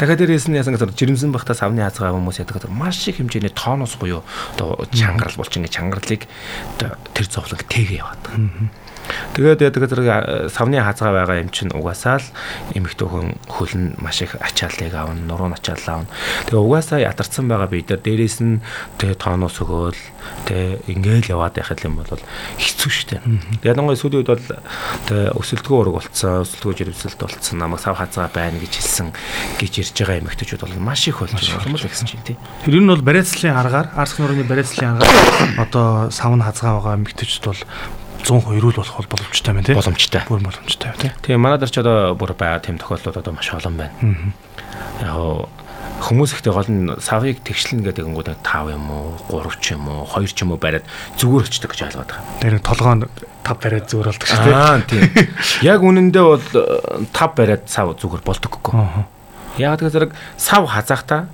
[0.00, 3.52] Дахиад дээрээс нь яасан гэхээр жирэмсэн бахта савны хазгаа хүмүүс яадаг гэдэг маш их хэмжээний
[3.52, 4.24] тооноос буюу
[4.56, 6.24] одоо чангарал болч ингээ чангарлыг
[6.80, 8.24] тэр зовлон тэгээ яваад.
[9.34, 10.08] Тэгээд яадаг зэрэг
[10.50, 12.28] савны хазгаа байгаа юм чинь угаасаа л
[12.74, 16.12] эмэгтэй хүн хөлн маш их ачааллыг авна, нуруу ачаалал авна.
[16.48, 18.62] Тэгээ угаасаа ядарсан байгаа бид нар дээрээс нь
[18.98, 20.00] тэгээ тооноос өгөөл
[20.46, 22.22] тэгээ ингээл яваад байхад юм бол
[22.58, 23.22] хэцүү шттэ.
[23.62, 24.46] Тэгээд нэг сүүлийн үед бол
[25.08, 29.08] тэгээ өсөлтгөө ураг болцсон, өсөлтгөө жирэмсэлт болцсон, намайг сав хазгаа байна гэж хэлсэн
[29.58, 32.36] гэж ирж байгаа эмэгтэйчүүд бол маш их болж л гэсэн чинь тий.
[32.64, 37.60] Тэр нь бол бариацлын аргаар, арс нурны бариацлын аргаар одоо савн хазгаа байгаа эмэгтэйчүүд бол
[38.24, 40.22] 100% эрүүл болох бол боломжтой байна тийм боломжтой.
[40.28, 41.12] Бүр боломжтой тийм.
[41.20, 43.92] Тэгээ манай дээр ч одоо бүр байгаа тийм тохиолдлууд одоо маш олон байна.
[45.04, 45.52] Яг
[46.04, 50.04] хүмүүс ихтэй гол нь савыг тэгшлэн гэдэг нь 5 юм уу 3 ч юм уу
[50.08, 50.84] 2 ч юм уу бариад
[51.16, 52.40] зүгээр өчтөг гэж ойлгоод байгаа.
[52.42, 53.00] Тэр толгоон
[53.44, 54.56] 5 бариад зүгээр болдог шүү дээ.
[54.56, 55.02] Аа тийм.
[55.62, 56.44] Яг үнэндээ бол
[57.08, 58.72] 5 бариад сав зүгээр болдоггүй.
[59.60, 61.30] Яг тэр зэрэг сав хазаахта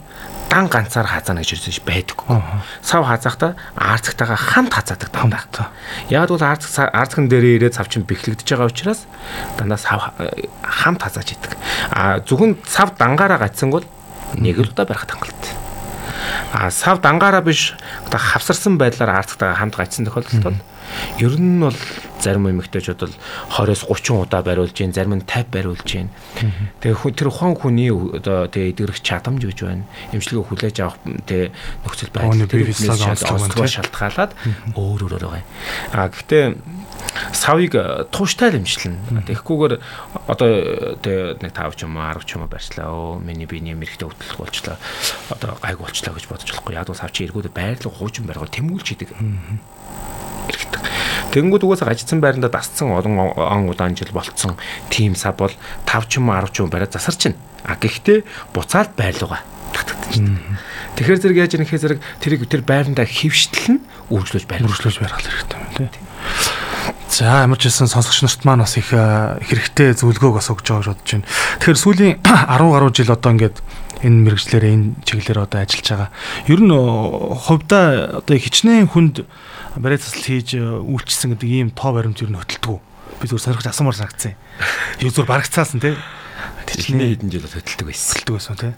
[0.50, 2.42] дан ганцаар хазаана гэж ирсэн байдаггүй.
[2.82, 5.70] Сав хазаахта арцагтайгаа хамт хазаадаг дандаа.
[6.10, 9.06] Яг бол арцаг арцган дээрээ ирээд сав чинь бэхлэгдэж байгаа учраас
[9.54, 10.10] дандаа сав
[10.66, 11.54] хамт хазааж идэг.
[11.94, 13.86] А зөвхөн сав дангаараа гацсан бол
[14.34, 15.54] нэг л удаа барих хангалттай.
[16.52, 17.78] А сав дангаараа биш
[18.10, 20.58] одоо хавсарсан байдлаар арцагтайгаа хамт гацсан тохиолдолд бол
[21.18, 21.76] Ер нь бол
[22.20, 23.16] зарим эмэгтэйчүүд бол
[23.56, 26.08] 20-с 30 удаа бариулж гин, зарим нь 50 бариулж гин.
[26.84, 29.84] Тэгээ тэр ухаан хүний одоо тэгээ эдгэрэх чадамж гэж байна.
[30.12, 31.48] Эмчилгээ хүлээж авах тэгээ
[31.84, 32.46] нөхцөл байдал
[33.68, 34.32] шалтгаалаад
[34.76, 35.44] өөр өөр байгаа.
[35.96, 36.44] А гэхдээ
[37.32, 37.74] савыг
[38.12, 39.24] тууштай л эмчилнэ.
[39.26, 39.74] Тэгэхгүйгээр
[40.28, 40.50] одоо
[41.00, 42.88] тэгээ нэг 5 ч юм уу 10 ч юм уу барьчлаа.
[42.90, 44.76] Өө миний биений мэрэгтэй хөдөлгөх болчлаа.
[45.32, 46.74] Одоо гайг болчлаа гэж бодож болохгүй.
[46.76, 49.10] Яг бол сав чи эргүүд байрлал хуучин бариул тэмүүлж идэг
[50.54, 50.82] хэрэгтэй.
[51.30, 54.58] Тэнгүүд угаасаа ажицсан байранда дасцсан олон он удаан жил болцсон
[54.90, 55.52] тим сав бол
[55.86, 57.38] 5 ч юм уу 10 ч юм бариад засарч байна.
[57.64, 59.40] А гэхдээ буцаад байрлууга
[59.72, 60.58] татагдаж байна.
[60.98, 64.66] Тэгэхээр зэрэг яаж ирэх зэрэг тэрийг тэр байрандаа хөвштөл нь үргэлжлүүлж байр.
[64.66, 66.04] Үргэлжлүүлж байрах хэрэгтэй юм тийм.
[67.10, 70.88] За ямар ч хэлсэн сонсогч нарт маань бас их хэрэгтэй зөвлөгөөг бас өгж байгаа гэж
[70.94, 71.26] бодож байна.
[71.58, 72.14] Тэгэхээр сүүлийн
[72.54, 73.56] 10 гаруй жил одоо ингээд
[74.06, 76.10] энэ мэрэгчлэрээ энэ чиглэлээр одоо ажиллаж байгаа.
[76.48, 77.84] Ер нь хувьдаа
[78.22, 79.26] одоо хичнээн хүнд
[79.76, 82.80] барай засал хийж үйлчлсэн гэдэг ийм тоо баримт ер нь хөтэлдэг.
[83.20, 84.34] Би зүгээр сонирхож асуумаар санагдсан.
[84.98, 85.94] Юу зүгээр барагцаасан тий.
[86.66, 88.10] Тэжний хэдэн жил хөтэлдэг байсан.
[88.18, 88.72] Хөтэлдэг байсан тий.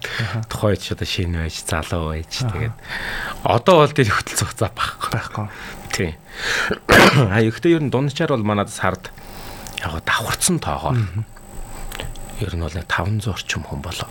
[0.52, 2.76] Тухайд ч одоо шинэ байж, залуу байж тэгээд
[3.46, 5.11] одоо бол тэр хөтөл цугцаа байхгүй.
[5.16, 5.46] Байхгүй.
[5.92, 6.11] Тий.
[7.33, 9.09] А ихтэй ер нь дундчаар бол манад сард
[9.81, 10.98] яг давхарцсан тоогоор
[12.40, 14.09] ер нь бол 500 орчим хүн болоо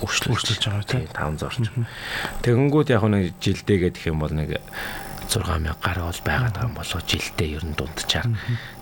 [0.00, 1.86] өөрчлөж байгаа тийм 500 орчим.
[2.40, 4.60] Тэгэнгүүт яг нэг жилдээ гэх юм бол нэг
[5.30, 8.26] 6000 гаруй бол байгаад байгаа юм болоо жилдээ ер нь дундчаар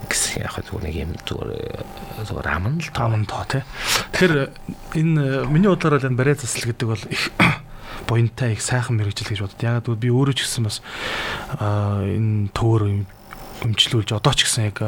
[0.08, 1.52] гэсэн яг зүгээр нэг юм зүгээр
[2.24, 3.62] зүгээр аман л тоо тоо тий.
[4.16, 4.34] Тэгэхээр
[4.96, 7.30] энэ миний бодлоор энэ барай засал гэдэг бол их
[8.08, 9.62] буянтай их сайхан мэрэгжил гэж бодод.
[9.62, 10.80] Яг би өөрөө ч гэсэн бас
[11.20, 13.04] энэ төөр
[13.64, 14.78] өмчлүүлж одоо ч гэсэн яг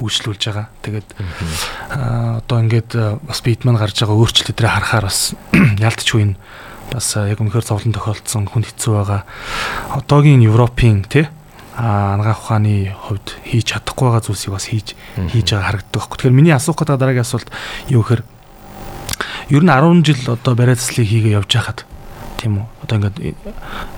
[0.00, 0.66] үйлчлүүлж байгаа.
[0.82, 1.08] Тэгээд
[2.40, 5.36] одоо ингээд бас бит маань гарч байгаа өөрчлөлтөдрөө харахаар бас
[5.86, 6.36] ялтчгүй энэ
[6.92, 9.22] бас яг үнэхээр зовлон тохиолдсон хүн хэцүү байгаа.
[9.94, 11.28] Одоогийн Европын тий
[11.76, 16.06] анагаах ухааны хувьд хийж чадахгүй байгаа зүйлсийг бас хийж хийж байгаа харагддаг.
[16.06, 17.50] Тэгэхээр миний асуух гэдэг дараагийн асуулт
[17.90, 18.22] юу гэхээр
[19.50, 21.82] ер нь 10 жил одоо барай заслыг хийгээ явж байхад
[22.38, 22.66] тийм үү.
[22.86, 23.18] Одоо ингээд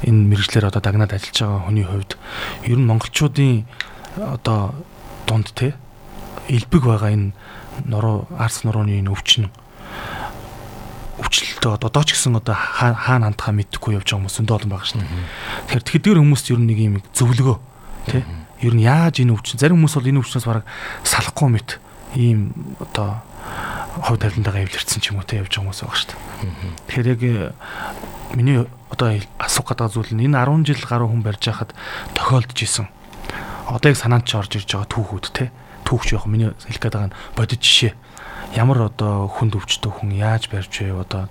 [0.08, 2.12] энэ мэрэгчлэр одоо дагнаад ажиллаж байгаа хүний хувьд
[2.64, 3.68] ер нь монголчуудын
[4.16, 4.72] одоо
[5.28, 5.76] дунд те
[6.48, 7.36] элбэг байгаа энэ
[7.84, 9.52] нуруу арс нурууны энэ өвчин
[11.16, 15.04] өвчлөлтөө одоо ч гэсэн одоо хаана хандхаа мэдэхгүй явж байгаа хүмүүс өндөө олон байгаа шнэ.
[15.72, 17.56] Тэгэхээр тэгэхээр хүмүүст ер нь нэг юм зөвлөгөө
[18.12, 18.22] тий.
[18.60, 20.64] Ер нь яаж энэ өвчин зарим хүмүүс бол энэ өвчнөөс бараг
[21.08, 21.80] салахгүй мэт
[22.16, 23.24] ийм одоо
[24.04, 26.20] хов тавилантайгаа эвлэрсэн ч юм уу те явж байгаа хүмүүс байгаа шүү дээ.
[26.84, 27.52] Тэгэхээр яг э,
[28.36, 28.60] миний
[28.92, 29.08] одоо
[29.40, 31.72] асуух гэдэг зүйл нь энэ 10 жил гаруй хүн барьж байхад
[32.12, 32.88] тохиолдож исэн
[33.66, 35.50] одоо яг санаанд ч орж ирж байгаа түүхүүд те
[35.88, 37.92] түүхч яг миний хэлэх гээд байгаа нь бодит жишээ
[38.54, 40.94] ямар одоо хүнд өвчтөй хүн яаж барьж вэ?
[40.94, 41.26] Одоо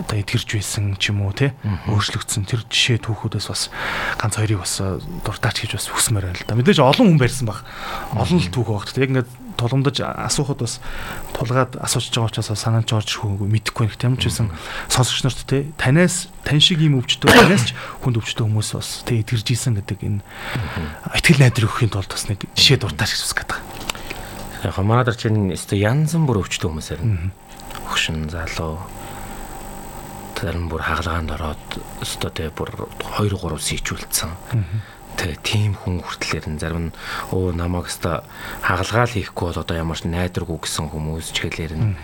[0.00, 1.52] одоо эдгэрч байсан ч юм уу те
[1.90, 3.68] өөрчлөгдсөн тэр жишээ түүхүүдээс бас
[4.16, 7.60] ганц хоёрыг бас дуртаач гэж бас хүсмээр байна л да мэдээж олон хүн барьсан баг
[8.16, 10.80] олон л түүх багт яг ингээд тулгамдаж асуухад бас
[11.36, 14.50] тулгаад асууж байгаа учраас санаанд орж ирэхгүй мэдэхгүй нэг юм ч гэсэн
[14.88, 19.20] сонсогч нарт те танаас тань шиг юм өвчтөө танаас ч хүнд өвчтөө хүмүүс бас те
[19.22, 20.20] эдгэрж исэн гэдэг энэ
[21.14, 23.83] итгэл найдар өгөхийн тулд бас нэг жишээ дуртаач гэж бас гэдэг.
[24.64, 27.32] Яг манай нар чинь өстө янзан бүр өвчтөө хүмүүс харин.
[27.84, 28.80] Хөшин залуу.
[30.40, 32.72] Зарим бүр хагалгаанд ороод өстө те бүр
[33.20, 34.32] 2 3 сийчүүлсэн.
[35.20, 36.96] Тэгээ тийм хүн хүртлээр нь зарим нь
[37.32, 38.24] өө намайг өста
[38.64, 41.96] хагалгаал хийхгүй бол одоо ямар ч найдваргүй гэсэн хүмүүс ч хэлээр нь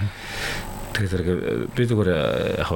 [0.96, 1.28] тэгээ зэрэг
[1.74, 2.10] би зүгээр
[2.60, 2.70] яг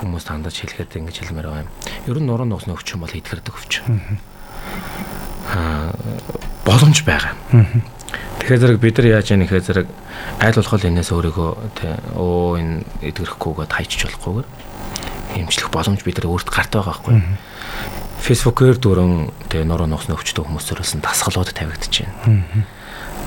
[0.00, 1.70] хүмүүс тандаж хэлэхэд ингэж хэлмээр байгаа юм.
[2.08, 3.84] Ер нь нуруу нуусны өвчин бол идгэрдэг өвчин.
[5.54, 5.94] Аа
[6.66, 7.34] боломж байгаа.
[8.46, 9.88] Тэгэхээр зэрэг бид нар яаж яах вэ зэрэг
[10.38, 11.50] айл болох энэс өөрийгөө
[11.82, 12.74] тий өө энэ
[13.10, 14.46] идгэрхгүйгээд хайчиж болохгүйгээр
[15.42, 17.26] эмчлэх боломж бид нар өөрт гарт байгаа байхгүй.
[18.22, 22.46] Facebook-ээр дөрөн тэгээ нуруу нуусны өвчтөй хүмүүсөөс нь дасгалууд байна.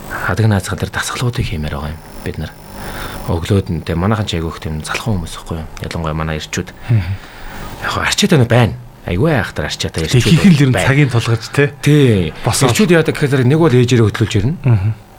[0.08, 2.56] Хадаг наацхан дээр дасгалуудыг хиймээр байгаа юм бид нар.
[3.28, 5.68] Өглөөд нь тэгээ манайхан ч айгүйх тийм залхан хүмүүс ихгүй юу.
[5.84, 6.72] Ялангуяа манай ирчүүд.
[7.84, 10.24] Яг арчаатай байна айгүй айхтар арчаатай ирчүүд.
[10.24, 11.74] Ихэнх л ер нь цагийн тулгарч те.
[11.84, 12.32] Тий.
[12.40, 14.56] Ирчүүд яадаг гэхээр нэг бол ээжээрээ хөтлүүлж ирнэ.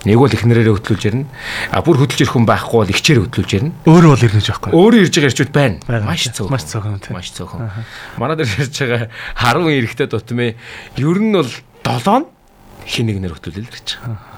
[0.09, 1.27] Нэг бол эхнэрээрээ хөтлүүлж ирнэ.
[1.77, 3.71] А бүр хөтлөж ирэх хүн байхгүй бол ихчээр хөтлүүлж ирнэ.
[3.85, 4.71] Өөрөө бол ирнэ жаахгүй.
[4.73, 5.77] Өөрөө ирж байгаа ирчүүд байна.
[6.09, 6.53] Маш цөөхөн.
[6.57, 7.15] Маш цөөхөн тийм.
[7.21, 7.61] Маш цөөхөн.
[8.17, 9.13] Манай дээр ирж байгаа
[9.61, 10.57] 10 эрэхтэй дутмын
[10.97, 11.53] ер нь бол
[11.85, 12.25] 7
[12.89, 14.30] хин нэг нэр хөтлүүлэл ирж байгаа.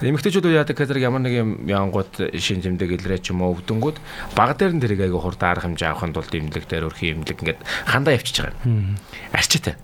[0.00, 4.00] Эмэгтэйчүүд уу яадаг гэхээр ямар нэг юм янгууд шин зэмдэг илрээ ч юм уу өвдөнгүүд
[4.32, 7.60] баг дээр нь тэрийг айгу хурд арга хэмжээ авахын тулд имлэг дээр өрхи имлэг ингээд
[7.84, 8.96] хандаа явчихж байгаа.
[9.36, 9.76] Арчаатай.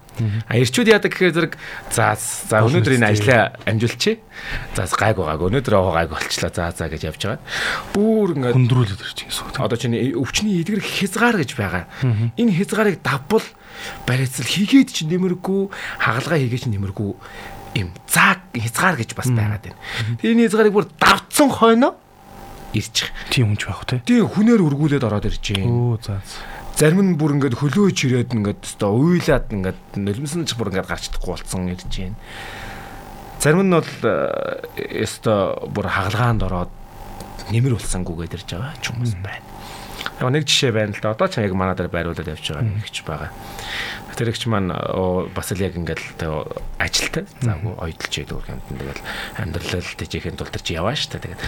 [0.48, 1.54] А ирчүүд яадаг гэхээр зэрэг
[1.92, 4.24] за за өнөөдөр энэ ажлаа амжуулчих.
[4.72, 6.48] За гайг байгааг өнөөдөр гайг болчлаа.
[6.48, 7.44] За за гэж явж байгаа.
[7.92, 9.68] Бүр ингээд хүндрүүлээд ирж байгаа.
[9.68, 11.84] Одоо чиний өвчний эдгэр хязгаар гэж байгаа.
[12.40, 13.44] Энэ хязгаарыг давбал
[14.08, 15.68] барайцал хийгээд ч нэмэргүй,
[16.00, 17.12] хагалгаа хийгээд ч нэмэргүй
[17.76, 19.80] юм зааг хязгаар гэж бас байгаад байна.
[20.20, 21.94] Тэгээ энэ хязгаарыг бүр давцсан хойно
[22.72, 23.12] ирчих.
[23.30, 24.00] Тийм хүнч байх те.
[24.04, 25.68] Тийм хүнээр өргүүлээд ороод ирж байна.
[25.68, 26.20] Өө за.
[26.76, 31.08] Зарим нь бүр ингээд хөлөөж ирээд ингээд өстой уйлаад ингээд нулимсан ч бүр ингээд гарч
[31.08, 32.20] чадахгүй болцсон ирж байна.
[33.40, 33.92] Зарим нь бол
[34.76, 35.40] өстой
[35.72, 36.72] бүр хагалгаанд ороод
[37.48, 39.55] нэмэр болсангүйгээд ирж байгаа ч хүмүүс байна.
[40.16, 41.12] Яг нэг жишээ байна л да.
[41.12, 43.30] Одоо ч яг манай дээр байруулад явж байгаа нэг ч байгаа.
[44.16, 44.72] Тэр ихч маань
[45.36, 46.24] бас л яг ингээд
[46.80, 47.28] ажилтай.
[47.44, 48.60] Заагүй ойдолж яадаг юм.
[48.72, 49.02] Тэгэл
[49.36, 51.20] амьдрал тэжээхэн тул тэр чи яваа штэ.
[51.20, 51.42] Тэгээд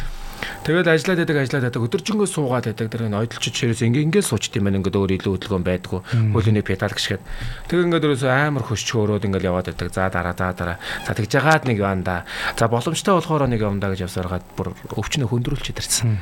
[0.62, 2.86] Тэгээд ажиллаад байдаг ажиллаад байдаг өдөржингөө суугаад байдаг.
[2.92, 4.78] Тэр ноёдлчид ширээс ингээ ингээ суучт юм байна.
[4.78, 6.00] Ингээд өөр илүү хөдөлгөөн байдгүй.
[6.34, 7.22] Хөлөний педал гიშгээд.
[7.68, 9.88] Тэг ингээд ерөөсөө амар хөшч хөөрөөд ингээл яваад байдаг.
[9.90, 10.78] За дараа за дараа.
[11.06, 12.16] За тэгж жагаад нэг явна да.
[12.54, 16.20] За боломжтой болохоор нэг явна да гэж явсараад бүр өвчнөө хөндрүүлчихэд ирсэн.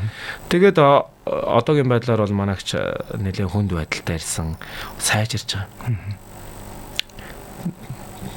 [0.48, 0.78] Тэгээд
[1.26, 4.54] одоогийн байдлаар бол манайч нэлээд хүнд байдалтай ирсэн.
[5.02, 6.24] Сайжирч байгаа.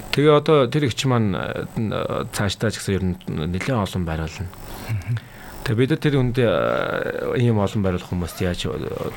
[0.10, 1.38] Тэгээ одоо тэр ихч маань
[2.34, 4.50] цаашдаа ч гэсэн ер нь нэлээд олон байруулна.
[5.70, 6.38] Тэгээ бид нар тэр хүнд
[7.38, 8.66] ийм олон байруулах хүмүүст яаж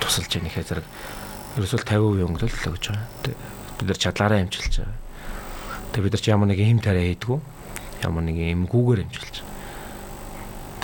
[0.04, 0.86] тусалж яах гэхээр зэрэг
[1.56, 3.08] ерөөсөө 50% өнгөлөл гэж байгаа.
[3.80, 5.00] Бид нар чадлаараа хэмжилж байгаа.
[5.96, 7.38] Тэгээ бид нар ч ямар нэг юм тараа хийдгүү.
[8.04, 9.50] Ямар нэг юм гүүгээр хэмжилж байгаа.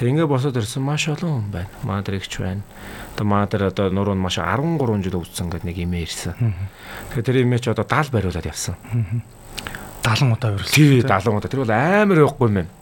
[0.01, 1.69] Тэгээ ингээ босоод ирсэн маш олон хүн байна.
[1.85, 2.65] Манай дээр ихч байна.
[3.13, 6.33] Одоо манай дээр одоо нуруу нь маш 13 жил өвдсөн гэдэг нэг имээ ирсэн.
[7.13, 8.81] Тэгээ тэр имээ ч одоо 70 бариулаад явсан.
[10.01, 10.73] 70 удаа өргөл.
[10.73, 11.53] Тий 70 удаа.
[11.53, 12.73] Тэр бол амар явахгүй юм байна.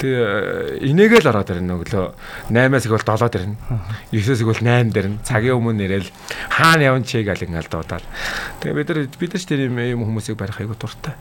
[0.00, 2.06] Тэгээ инээгээл ороод ирнэ өглөө
[2.48, 3.56] 8-аас игэл 7-д ирнэ.
[4.16, 5.20] 9-ээс игэл 8-д ирнэ.
[5.28, 6.08] Цагийн өмнө нэрэл
[6.48, 8.04] хаана явна чиг гал ингээл дуудаад.
[8.64, 9.76] Тэгээ бид нар бид нар ч тэр юм
[10.08, 11.12] хүмүүсийг барих айгу дуртай.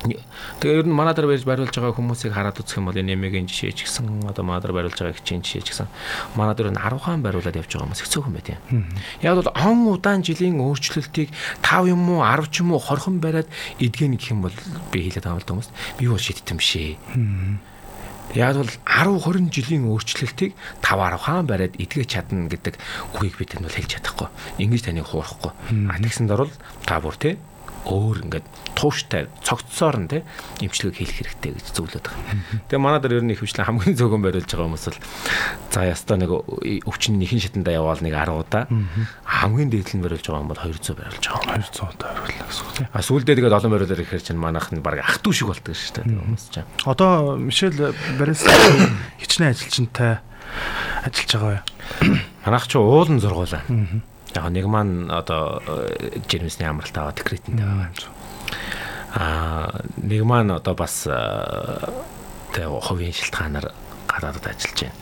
[0.00, 3.44] Тэгээ ер нь манай дээр барьж бариулж байгаа хүмүүсийг хараад үзэх юм бол энэ эмэгийн
[3.44, 5.88] жишээ ч гэсэн одоо манай дээр бариулж байгаа хичээн жишээ ч гэсэн
[6.40, 8.88] манай дээр нь 10 хаан бариулаад явж байгаа хүмүүс цөөхөн байт юм.
[9.20, 11.28] Яг бол он удаан жилийн өөрчлөлтийг
[11.60, 14.56] 5 юм уу 10 ч юм уу 20хан бариад эдгэн гэх юм бол
[14.88, 15.68] би хэлээд байгаа хүмүүс
[16.00, 16.96] би бол шийдтэн бишээ.
[18.40, 22.80] Яг бол 10 20 жилийн өөрчлөлтийг 5 10 хаан бариад эдгэж чадна гэдэг
[23.20, 24.28] үгийг бид энэ бол хэлж чадахгүй.
[24.64, 25.52] Ингэж таныг хуурахгүй.
[25.90, 26.54] А тэгсэн дөрвөл
[26.88, 27.36] та бүр тий
[27.88, 30.18] өөр ингээд тууштай цогцсоор нь те
[30.60, 32.68] имчилгээг хийх хэрэгтэй гэж зөвлөд байгаа.
[32.68, 35.00] Тэгээ манай дээр ер нь их хвчлэн хамгийн зөөгөн бариулж байгаа хүмүүс бол
[35.72, 36.30] за яста нэг
[36.84, 38.64] өвчин нэхэн шатанда яваал нэг 10 удаа
[39.24, 41.56] хамгийн дээдл нь бариулж байгаа юм бол 200 бариулж байгаа.
[41.60, 42.88] 200 удаа бариулна гэсэн үг тийм.
[42.92, 45.94] А сүүлдээ тэгээд олон бариулаар ихээр чинь манайх нь баг ах トゥ шиг болдог шүү
[46.00, 46.68] дээ хүмүүс чинь.
[46.84, 48.44] Одоо Мишель Барес
[49.20, 50.20] хичнээн ажилчинтай
[51.04, 52.16] ажиллаж байгаа юу?
[52.44, 53.62] Манайх ч уулан зургуулаа.
[54.34, 55.62] Яг нэг маань одоо
[56.30, 58.14] жирэмсний амралт аваад декретэнд байгаа юм.
[59.14, 63.74] Аа нэг маань одоо бас тэг ховын шилтгаанаар
[64.06, 64.98] гадаадд ажиллаж байна.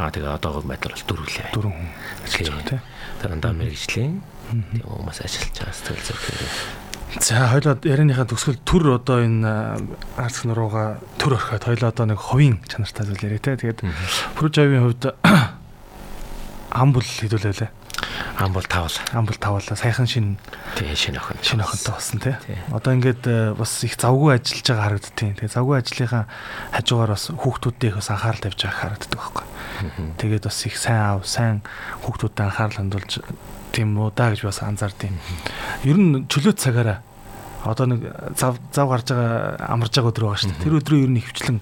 [0.00, 1.52] Аа тэгээ одоогоор байдлаар бол дөрвөлээ.
[1.52, 1.90] Дөрвөн хүн
[2.24, 2.82] ажиллаж байгаа тийм.
[3.20, 4.14] Дандаа мэрэгжлийн
[4.50, 6.42] тийм хүмүүс ажиллаж байгаа сэтгэл зүрхээр.
[7.18, 9.50] За хоёлоо ярианыхаа төгсгөл төр одоо энэ
[10.14, 13.58] арц нурууга төр орхиод хоёлоо одоо нэг ховын чанартай зүйл яриа те.
[13.58, 13.82] Тэгээд
[14.38, 15.10] Прожавийн хувьд
[16.70, 17.70] амбул хэдүүлээ
[18.40, 18.92] Ам бол тавал.
[19.12, 19.76] Ам бол тавалаа.
[19.76, 20.38] Саяхан шин
[20.76, 21.36] тий шин охин.
[21.42, 22.34] Шин охинтой болсон тий.
[22.72, 25.36] Одоо ингээд э, бас их завгүй ажиллаж байгаа харагдтiin.
[25.36, 26.24] Тэгээ завгүй ажлынхаа
[26.72, 29.44] хажуугаар бас хүүхдүүдтэй их бас анхаарал тавьж байгаа харагддаг байхгүй.
[30.16, 31.60] Тэгээд бас их сайн аав, сайн
[32.00, 33.12] хүүхдүүдэд анхаарал хандуулж
[33.76, 35.12] тийм уу да гэж бас анзаардیں۔
[35.84, 37.04] Ер нь чөлөөт цагаараа
[37.60, 38.00] одоо нэг
[38.40, 40.64] зав зав гарч байгаа амарж байгаа өдөр байгаа шүү дээ.
[40.64, 41.58] Тэр өдрөө ер нь ихвчлэн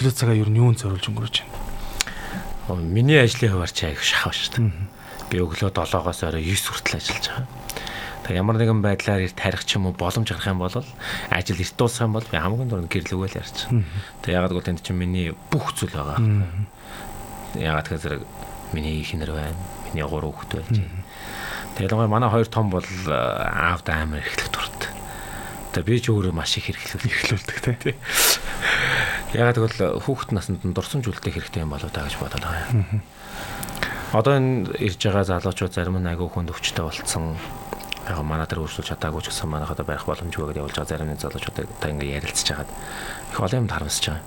[0.00, 2.80] чөлөөт цагаа ер нь юунд зориулж өнгөрөөж байна.
[2.80, 5.01] Миний ажлын хуваарч аяг шахав шүү дээ
[5.32, 7.48] би өглөө 7-оос орой 9 хүртэл ажиллаж байгаа.
[8.22, 11.74] Тэг ямар нэгэн байдлаар эрт харих ч юм уу боломж гарах юм бол ажил эрт
[11.80, 13.58] дуусах юм бол би хамгийн дөрөнд гэрлэгэл ярьж.
[14.20, 16.20] Тэг ягаад гэвэл тэнд чинь миний бүх зүйл байгаа.
[17.56, 18.22] Ягаад гэхээр
[18.76, 19.58] миний их нэр байна.
[19.88, 21.02] Миний гурав хүүхэд байж байна.
[21.74, 24.92] Тэг ялангуяа манай хоёр том бол аавд амар эрхлэх дуртай.
[25.72, 27.96] Тэг би ч өөрөө маш их эрхлүүлдэг эрхлүүлдэг тий.
[29.32, 33.00] Ягаад гэвэл хүүхэд наснд нь дурсамж үлдэх хэрэгтэй юм болоо та гэж бодоод байгаа юм.
[34.12, 37.32] Одоо энэ ирж байгаа залуучууд зарим нь айгүй хүнд өвчтэй болцсон.
[38.04, 41.24] Яг манай дээр өөрсдөө чадаагүй ч гэсэн манайхад барих боломжгүй гэдээ явуулж байгаа зарим нэг
[41.24, 44.24] залуучуудаа та ингээ ярилцж хагаад их олон юм харамсаж байгаа.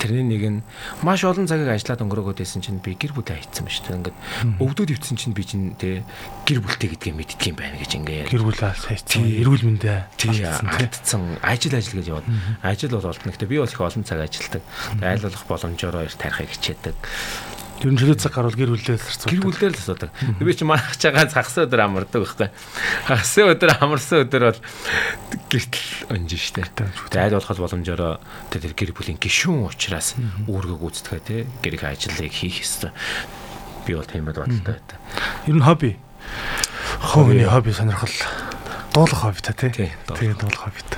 [0.00, 0.60] Тэрний нэг нь
[1.04, 3.96] маш олон цагийг ажиллаад өнгөрөөгөөд байсан чинь би гэр бүлээ хайцсан ба шүү дээ.
[3.96, 4.16] Ингээд
[4.60, 6.04] өвдөд өвдсөн чинь би чинь тэ
[6.44, 9.24] гэр бүлтэй гэдгийг мэддэг юм байна гэж ингээ гэр бүлээ хайцсан.
[9.24, 9.92] Эрүүл мэндэ
[10.84, 11.40] алдсан.
[11.40, 12.28] Ажил ажил гэж яваад.
[12.60, 13.32] Ажил бол олдно.
[13.32, 14.62] Гэтэ би бол их олон цаг ажилладаг.
[15.00, 16.96] Айл болох боломжоор хоёр тарихыг хичээдэг.
[17.84, 19.28] Ер нь чөлөө цаг гарвал гэр бүлээр л асуудаг.
[19.36, 20.10] Гэр бүлээр л асуудаг.
[20.40, 22.48] Би чи манах чагаа загас өдөр амардаг байхгүй.
[23.04, 24.60] Хагас өдөр амарсан өдөр бол
[25.52, 26.72] гэртэл онж штэ.
[26.72, 28.16] Тэгээд болох боломжоор
[28.48, 30.16] тэр гэр бүлийн гишүүн учраас
[30.48, 32.96] үүргээ гүйцэтгэе те гэрийн ажлыг хийх ёстой.
[33.84, 34.96] Би бол тийм бодолтой байдаг.
[35.44, 36.00] Ер нь хобби.
[37.04, 38.16] Хоббиний хобби сонирхол
[38.96, 39.92] дуулах хобби та тий.
[40.08, 40.96] Тэгээд дуулах хобби та.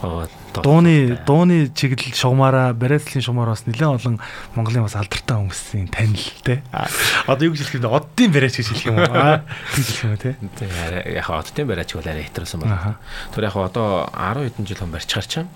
[0.00, 4.16] Дууны дууны чиглэл шугамаараа барайцлын шугамаар бас нэлээд олон
[4.56, 6.62] Монголын бас алдартай хүмүүсийн танил те.
[7.28, 7.92] Одоо юу гэж хэлэх бэ?
[7.92, 9.06] Оддын барайч гэж хэлэх юм уу?
[9.76, 10.70] Гэж хэлэх юм те.
[11.14, 12.96] Яг оддын барайч бол арай хэтэрсэн байна.
[13.30, 15.46] Тэр яг одоо 10 хэдэн жил хүн барьж гарчаа.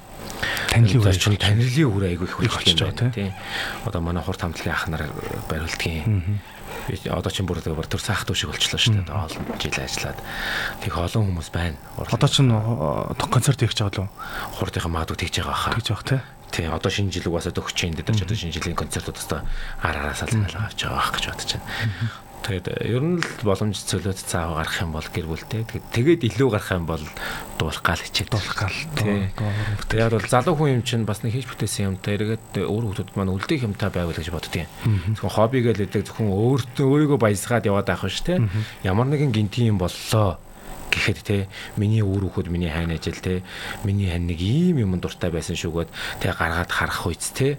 [0.71, 3.33] Танилын үр чинь танилын үр айгүй их болчихж байгаа тийм.
[3.89, 5.09] Одоо манай хурд хамтлагийн ах нар
[5.51, 6.39] бариулдгийн
[6.89, 9.15] би одоо чинь бүр бүр төр цаах дүү шиг болчихлоо шүү дээ.
[9.15, 10.19] Олон жил ажиллаад.
[10.85, 11.77] Тэг олон хүмүүс байна.
[11.97, 12.53] Одоо чинь
[13.31, 14.13] концерт хийж байгаа лу.
[14.61, 15.75] Хурдынхаа магадгүй тэгж байгаа хаа.
[15.79, 16.21] Тэгж байгаа тий.
[16.55, 19.43] Тий, одоо шинэ жил угаасаа төгсөж чинь дээр ч одоо шинэ жилийн концертууд өстой
[19.83, 21.67] ар араасаа захиалга авч байгаа байх гэж бодож байна.
[22.45, 25.65] Тэгээд ер нь л боломж цөлөөд цаав гарах юм бол гэр бүлтэй.
[25.65, 27.01] Тэгээд илүү гарах юм бол
[27.57, 28.29] дуулах гал хичээл.
[28.37, 28.79] Дуулах гал.
[29.89, 33.17] Тэгээд бол залуу хүн юм чинь бас нэг хийж бүтээсэн юм та эргээд өөр хүмүүс
[33.17, 34.69] маань үлдээх юмтай байвал гэж боддгийн.
[35.17, 38.39] Зөвхөн хоббигээ л өгдөг зөвхөн өөртөө өөрийгөө баясгаад яваад байх шүү дээ.
[38.85, 40.37] Ямар нэгэн гинти юм боллоо
[40.95, 41.37] гэхэд те
[41.77, 43.43] миний үр хөхөд миний хайн ажил те
[43.83, 45.91] миний хань нэг ийм юм дуртай байсан шүүгээд
[46.23, 47.59] те гаргаад харах үйц те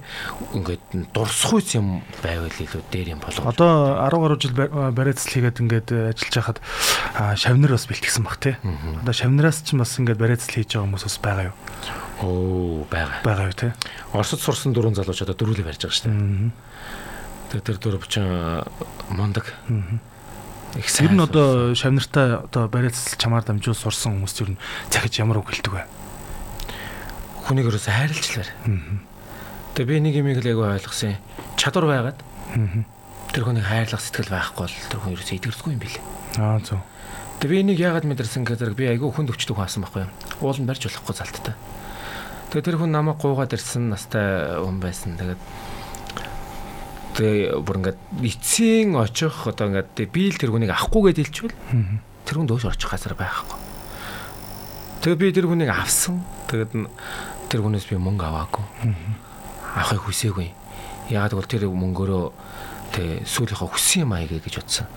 [0.56, 3.43] ингээд дурсах үйц юм байвал илүү дээр юм болов.
[3.43, 4.56] Одоо 10 гаруй жил
[4.95, 6.60] бариацл хийгээд ингээд ажиллаж хахад
[7.36, 8.58] шавнар бас бэлтгэсэн баг те.
[9.04, 11.56] Одоо шавнараас ч бас ингээд бариацл хийж байгаа хүмүүс бас байгаа юу?
[12.24, 13.19] Оо байгаа.
[13.28, 13.76] Байгаа юу те.
[14.15, 17.62] Оросд сурсан дөрвөн залууч одоо дөрүлээ барьж байгаа шүү дээ.
[17.62, 18.28] Тэр дөрөв чинь
[19.12, 19.52] мондаг.
[19.67, 20.14] Аа
[20.73, 21.08] Их сайн.
[21.08, 25.54] Ер нь одоо шавнартай одоо бариалц чамаар дамжуул сурсан хүмүүс ер нь захиж ямар үг
[25.54, 25.86] хэлдэг вэ?
[27.45, 29.06] Хүнийг өрөөс хайрлж л байна.
[29.78, 31.15] Тэгээ би нэг юм их л айгүй ойлгосон.
[31.56, 32.19] Чадвар байгаад
[33.32, 36.04] тэр хүнийг хайрлах сэтгэл байхгүй бол тэр хүн ерөөсөө идэгдэхгүй юм билээ.
[36.41, 36.80] Аа зөв.
[37.39, 40.12] Тэгээ би энийг яагаад мэдэрсэн гэхээр би айгүй хүнд өвчтөг хаасан байхгүй юу?
[40.39, 41.56] Уул нь барьж болохгүй залттай.
[42.56, 45.19] Тэгээ тэр хүн намайг гуугаад ирсэн настай хүн байсан.
[45.19, 45.41] Тэгээд
[47.15, 51.56] тэгээ бүр ингээд эцсийн очих одоо ингээд би л тэр хүнийг авахгүйгээд илчвэл
[52.28, 53.60] тэр хүн дөөш орчих газар байхгүй.
[55.06, 56.25] Тэгээ би тэр хүнийг авсан.
[56.51, 56.89] Тэгээд
[57.47, 58.65] тэр хүнээс би мөнгө аваагүй.
[59.78, 60.49] Авахыг хүсээгүй.
[61.13, 62.25] Яагаад гэвэл тэр мөнгөөрөө
[62.95, 64.89] тэг сүүлийнхаа хүссэн юм аяга гэж бодсон.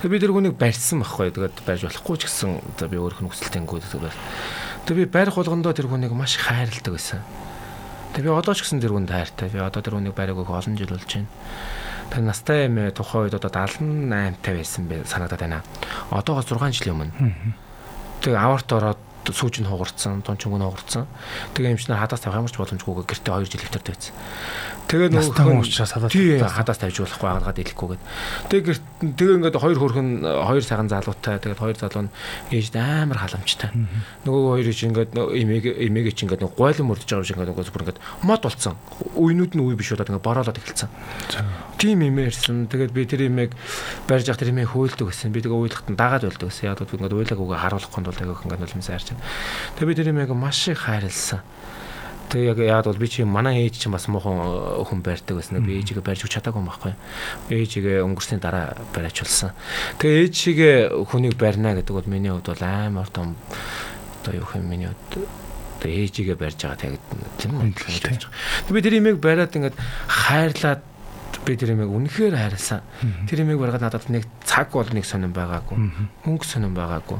[0.00, 1.34] Тэгээ би тэр хүнийг барьсан байхгүй.
[1.36, 4.16] Тэгээд барьж болохгүй ч гэсэн одоо би өөрөх нь хүсэлтэнгүүд тэгээд
[4.88, 7.20] тэгээ би барих болгондоо тэр хүнийг маш хайрладаг байсан.
[8.14, 9.48] Тэг би одоо ч гэсэн тэр хүн тайртай.
[9.50, 11.30] Би одоо тэр хүнийг бариаг өгөх олон жил болж байна.
[12.10, 15.62] Тэг настай юм тухайн үед одоо 78 50 байсан бэ санагдаад байна.
[16.10, 17.14] Одоогоо 6 жилийн өмнө.
[18.18, 21.04] Тэг аварт ороод сүүж нь хугарцсан, тончонг нь хугарцсан.
[21.52, 24.14] Тэгээ эмчнэр хадаас тавих ямарч боломжгүйгээ гэртээ 2 жил өвтөртэй байсан.
[24.90, 28.02] Тэгээ нөгөө учраас хадаас тий хадаас тавьж болохгүй агаад илэхгүйгээд.
[28.50, 28.74] Тэгээ
[29.14, 32.14] тэгээ ингээд хоёр хөрхөн хоёр саган залуутай тэгээд хоёр залуу нь
[32.50, 33.70] ээж амар халамжтай.
[34.26, 37.84] Нөгөө хоёр ич ингээд эмээг эмээг чи ингээд гойлон мөрдөж байгаа юм шиг ингээд бүр
[37.86, 38.74] ингээд мод болцсон.
[39.14, 40.90] Үеинүүд нь үе биш удаад ингээд бороолоод эхэлсэн.
[41.78, 42.66] Тим эмээрсэн.
[42.66, 43.54] Тэгээд би тэр эмээг
[44.10, 45.30] барьж явах тэр эмээг хөөлдөг гэсэн.
[45.30, 46.66] Би тэгээ уйлахт нь дагаад байлдаг гэсэн.
[46.66, 49.24] Яг ингээд уйлаг үгээ харуулах гол айгүйх ингээд нулимсаа харж байна.
[49.76, 51.42] Тэгээ би тэр эмээг маш их хайрлсан.
[52.30, 55.58] Тэгээ яг яад бол би чи манай ээж чинь бас муухан э, хүн байрдаг байсан.
[55.66, 56.94] Би ээжигээ барьж өгч чадаагүй юм байхгүй.
[57.50, 59.50] Ээжигээ өнгөрсний дараа бариачулсан.
[59.98, 60.76] Тэгээ ээжигээ
[61.10, 63.34] хүнийг барина гэдэг бол миний хувьд бол амар том
[64.22, 65.26] одоо юу юм миний хувьд
[65.82, 67.04] тэгээ ээжигээ барьж байгаа тэгээд
[67.42, 67.74] тийм үү.
[68.70, 69.74] Би тэр имийг бариад ингээд
[70.06, 70.86] хайрлаад
[71.46, 72.80] би тэр имийг үнэхээр хайрласан.
[73.28, 75.76] Тэр имийг баргаад надад нэг цаг бол нэг сонирн байгаагүй.
[76.24, 77.18] Мөнгө сонирн байгаагүй.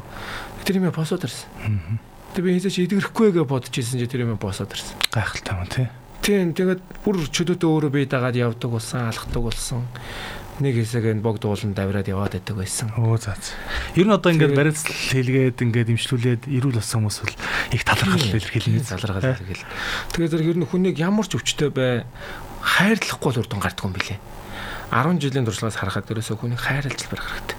[0.65, 1.99] Тэр имийг босоод ирсэн.
[2.37, 4.95] Тэг би хэзээ ч идэгрэхгүй гэж бодож ирсэн чи тэр юм босоод ирсэн.
[5.11, 5.89] Гайхалтай юм тий.
[6.21, 9.89] Тийм тэгээд бүр чөлөөтэй өөрөө бие дагаад явдаг болсон, алхдаг болсон.
[10.61, 12.93] Нэг хэсэг нь богд ууланд давираад яваад байдаг байсан.
[13.01, 13.33] Оо за.
[13.97, 17.37] Ер нь одоо ингээд барилцал хийлгээд ингээд имшлүүлээд ирүүл болсон хүмүүс бол
[17.73, 18.85] их талархал илэрхийлнэ.
[18.85, 19.65] Талархал илэрхийл.
[20.13, 22.05] Тэгээд зэрэг ер нь хүнийг ямар ч өвчтөй бай
[22.61, 24.21] хайрлахгүй л урд нь гарддаг юм билэ.
[24.93, 27.59] 10 жилийн туршлагаас харахад ерөөсөө хүнийг хайрлаж л барах хэрэгтэй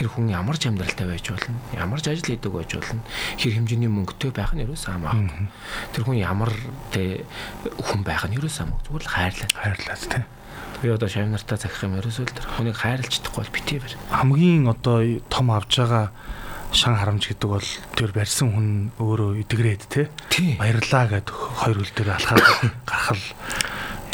[0.00, 3.02] тэр хүн ямар ч амьдралтай байж болно ямар ч ажил хийдэг байж болно
[3.36, 5.50] хэр хэмжээний мөнгөтэй байх нь ерөөсөө хамаагүй
[5.92, 6.52] тэр хүн ямар
[6.94, 7.26] тэ
[7.74, 10.24] хүн байх нь ерөөсөө хамаагүй зүгээр л хайрлаа хайрлаа тий
[10.82, 12.46] би одоо шав нартаа захих юм ерөөсөө л тэр.
[12.56, 13.94] Хүнийг хайрлаж чадахгүй бол битээ бэр.
[14.14, 16.14] Хамгийн одоо том авж байгаа
[16.72, 18.68] шан харамж гэдэг бол тэр барьсан хүн
[19.02, 20.08] өөрөө эдгрээд те.
[20.58, 22.42] Баярлаа гэд хоёр хөл дээр алхаад
[22.88, 23.24] гарахал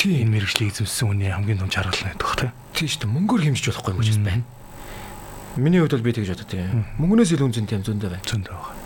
[0.01, 2.53] тийм энэ мэрэгжлийг эзэмсэн хүний хамгийн том чаргал нь гэдэг те.
[2.73, 3.13] Тийм шүү дээ.
[3.13, 4.45] Мөнгөөр хэмжиж болохгүй юм гэж байна?
[5.57, 6.85] Миний хувьд бол би тэгж боддог тийм.
[7.01, 8.25] Мөнгнөөс илүү зүйн юм зөндөө байна.
[8.25, 8.85] Зөндөө байна.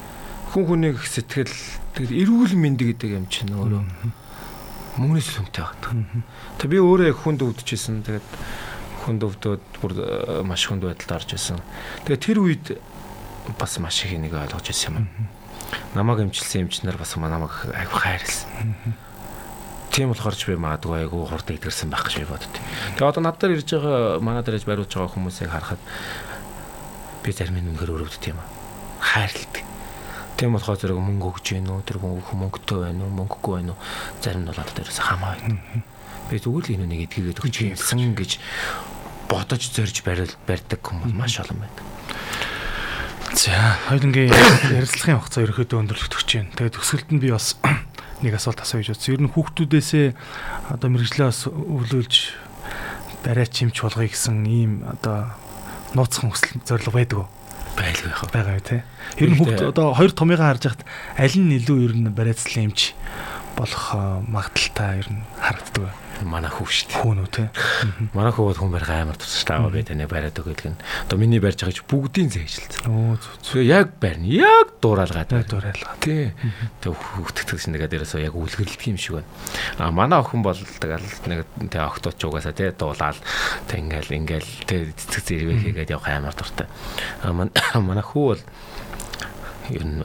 [0.51, 1.55] Хүн хүнийг сэтгэл
[1.95, 3.83] тэгэл эрүүл мэндэ гэдэг юм чинь өөрөө
[4.99, 6.25] мөнгнөөс хүнтэй байна.
[6.59, 8.03] Тэг би өөрөө хүнд өвдөжсэн.
[8.03, 8.29] Тэгээд
[9.05, 11.61] хүнд өвдөөд бүр э, маш хүнд байдалд орж исэн.
[12.05, 12.67] Тэгээд тэр үед
[13.59, 15.07] бас маш их нэг ойлгож ирсэн юм.
[15.95, 18.51] Намаг эмчилсэн эмчнэр бас намайг айгу хайрлсан.
[19.91, 22.61] Тийм болохоор ч би магадгүй айгу хурд идэрсэн байх гэж би боддتي.
[22.95, 25.83] Тэгээ одоо над дээр ирж байгаа манай дээрж бариулж байгаа хүмүүсийг харахад
[27.25, 28.49] би зарим нь үнэхээр өрөвддөг юм аа.
[29.03, 29.60] Хайрладаг.
[30.41, 33.81] Тийм болохоор зэрэг мөнгө өгч гин үү, тэр хүн мөнгөтэй байна уу, мөнгөгүй байна уу,
[34.25, 35.61] зарим нь бол одоо дээрээс хамаа байна.
[36.33, 38.41] Би зүгээр л энэ нэг эдгээд өгч юмсан гэж
[39.29, 41.77] бодож зорж барьдаг хүмүүс маш олон байна.
[43.37, 44.33] За, хоёулангийн
[44.81, 46.57] ярилцлагын хугацаа ерөөхдөө өндөрлөгдөж байна.
[46.57, 47.61] Тэгээд төсөлд нь би бас
[48.25, 49.13] нэг асуулт асууя гэж бодсон.
[49.13, 50.07] Ер нь хүүхдүүдээсээ
[50.73, 52.15] одоо мэрэгжлээс өвлүүлж
[53.29, 55.37] бариач юмч болгоё гэсэн ийм одоо
[55.95, 57.29] нууцхан хүсэл зориг байдаг уу?
[57.79, 58.33] Байлгүй яах вэ?
[58.35, 58.81] Байгаа тий.
[59.21, 60.83] Ер нь хүүхд одоо хоёр томьёогоо харж хахад
[61.19, 62.95] аль нь илүү ер нь барайцлын юмч
[63.57, 63.95] болох
[64.27, 67.01] магадaltaа ер нь харагддаг байна манай хүү шүү дээ.
[67.01, 67.45] Хүүн үү те.
[68.13, 70.77] Манай хүү бол хүн барих амар тустай аваа би таны бариад өгöd гэн.
[71.07, 72.91] Одоо миний барьж байгаа чи бүгдийн зээжилсэн.
[72.91, 73.63] Оо зү.
[73.65, 74.27] Яг барьна.
[74.29, 75.33] Яг дууралгаад.
[75.49, 75.97] Дуурайлгаа.
[76.05, 76.33] Тий.
[76.85, 79.31] Тэг хүүхдэгдэг чинь тэгээд ерөөсөө яг үлгэрлэх юм шиг байна.
[79.79, 83.17] А манай охин бол тэгэл нэг тэг октооч угаасаа те дуулаад
[83.71, 86.69] тэг ингээл ингээл тэг цэцэг зэрэг хийгээд явах амар дуртай.
[87.25, 87.33] А
[87.81, 88.43] манай хүү бол
[89.71, 90.03] ер нь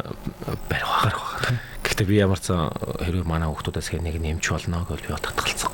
[0.69, 1.74] барих байгаа.
[1.95, 5.71] Гэхдээ би ямар ч хэрвээ манай хүүхдүүдээс нэг нэмч болно гэж би бодогдолцсон.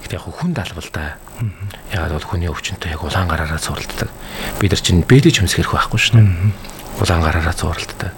[0.00, 1.20] Гэхдээ яг хүн далбал да.
[1.92, 4.08] Ягаад бол хүний өвчнөд яг улаан гараараа зуралддаг.
[4.64, 7.04] Бид нар чинь бэлэж хөмсгэрх байхгүй шүү дээ.
[7.04, 8.16] Улаан гараараа зуралддаг.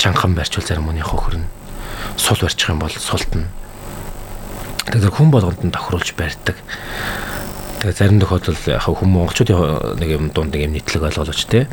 [0.00, 1.44] Чанхан барьчвал зарим хүний хохирно.
[2.16, 3.44] Сул барьчих юм бол султна.
[4.88, 6.56] Тэгэхээр хүн болгонд нь тохируулж барьдаг.
[7.84, 11.68] Тэгээ зарим тохиолдолд яг хүмүүс монголчуудын нэг юм дунд нэг юм нийтлэг ойлголооч те.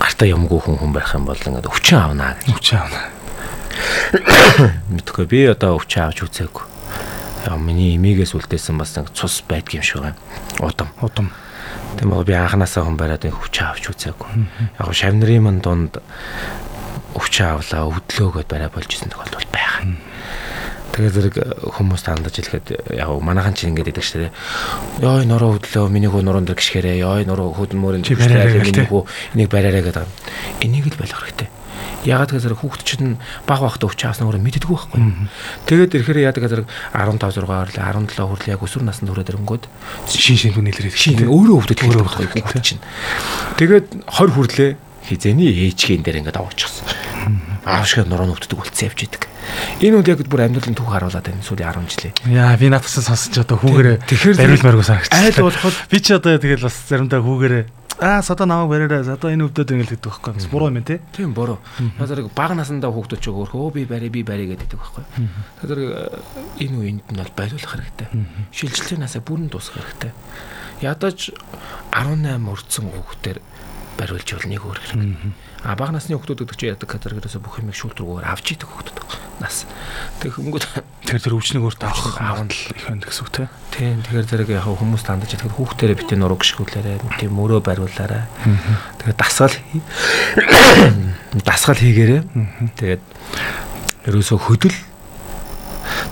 [0.00, 2.56] Гартаа юмгүй хүн хүн барих юм бол ингээд өвчин авна гэж.
[2.56, 3.12] Өвчин авна.
[4.94, 6.64] мэдхгүй би одоо өвч авч үзээгүй.
[7.62, 10.18] Миний эмигээс үлдээсэн бас нэг цус байдгийм шиг байна.
[10.58, 10.90] Удам.
[10.98, 11.30] Удам.
[11.96, 14.46] Тийм бол би анханасаа хүн бариад өвч авч үзээгүй.
[14.80, 16.02] Яг шавнырийн манд донд
[17.16, 19.94] өвч авлаа, өвдлөөгөөд барай болж исэн тохиолдол байгаа.
[20.96, 21.44] Тэгээ зэрэг э,
[21.76, 24.32] хүмүүс тандаж хэлэхэд яг манайхан чинь ингэж идэг штэ.
[25.04, 27.04] Йой нуруу хөдлөө миний хөө нуруунд гიშгээрээ.
[27.04, 29.04] Йой нуруу хөдөлмөрөнд гიშгээрээ миний хөө
[29.36, 30.08] энийг бариараа гэдэг.
[30.64, 31.48] Энийг л болох хэрэгтэй.
[32.06, 35.00] Ягаад гэхээр хүүхд чинь баг багтаа өвч аасна өөрөө мэддэггүй байхгүй.
[35.66, 36.64] Тэгээд ирэхээр яадаг гэхээр
[36.94, 39.64] 15 6 орлоо 17 хүртэл яг өсвөр наснд хүрээд ирэнгүүт
[40.06, 42.82] шин шин хүн илэрээд шин өөрөө өвдөж хэлдэг байхгүй чинь.
[43.58, 44.70] Тэгээд 20 хүрлээ
[45.06, 46.86] хизээний ээжгийн дээр ингээд аваачихсан.
[47.66, 49.22] Аав шиг нуруу өвддөг болцсон явж идэг.
[49.82, 52.12] Энэ үл яг бүр амьдралын түүх харуулад байна сүүлийн 10 жилээ.
[52.34, 54.02] Яа би наадсан сонсож одоо хүүгээрээ
[54.34, 55.22] бариулмааргүй санагчлаа.
[55.22, 57.64] Айл болоход би ч одоо тэгэл бас заримдаа хүүгээрээ
[58.00, 60.32] аа садаа намайг бариараа садаа энэ өвдөд ингэ л гэдэг байхгүй.
[60.52, 61.00] Буруу юм тий.
[61.16, 61.58] Тийм буруу.
[61.80, 65.04] Тэгэхээр баг насандаа хүүхдүүд ч өөрхөө би бари би бари гэдэг байхгүй.
[65.64, 65.80] Тэгэхээр
[66.60, 68.08] энэ үеинд нь бол бариулах хэрэгтэй.
[68.52, 70.12] Шилжилтийн насаа бүрэн дуусгах хэрэгтэй.
[70.84, 71.32] Ядаж
[71.96, 73.38] 18 өрцөн хүүхдээр
[73.96, 75.00] бариулж бол нэг өөр хэрэг.
[75.66, 79.66] А бага насны хүүхдүүд гэдэг чинь яадаг категориос бүх юмыг шүүлтрүүгээр авч идэг хүүхдүүд нас.
[80.22, 80.62] Тэг хөнгөд
[81.02, 83.30] тэр тэр өвчнийг өөртөө авах аавн л их байна гэсэн үг
[83.74, 83.98] тийм.
[84.06, 88.30] Тэгэхээр зэрэг яг хүмүүс тандаж идэг хүүхдээрээ битэн нуруу гიშгүүлээрэ тийм мөрөө бариулаарай.
[89.02, 89.58] Тэгээд дасгал
[91.50, 92.22] дасгал хийгээрэй.
[92.78, 93.02] Тэгээд
[94.06, 94.78] ерөөсөө хөдөл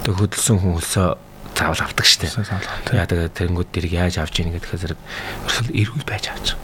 [0.02, 1.08] тэг хөдөлсөн хүн хөлсөө
[1.54, 2.34] заавал авдаг штеп.
[2.90, 5.00] Яа тэгээд тэнгууд дэрийг яаж авч ийн гэдгээр зэрэг
[5.46, 6.58] ерөөсөө эрүүл байж авч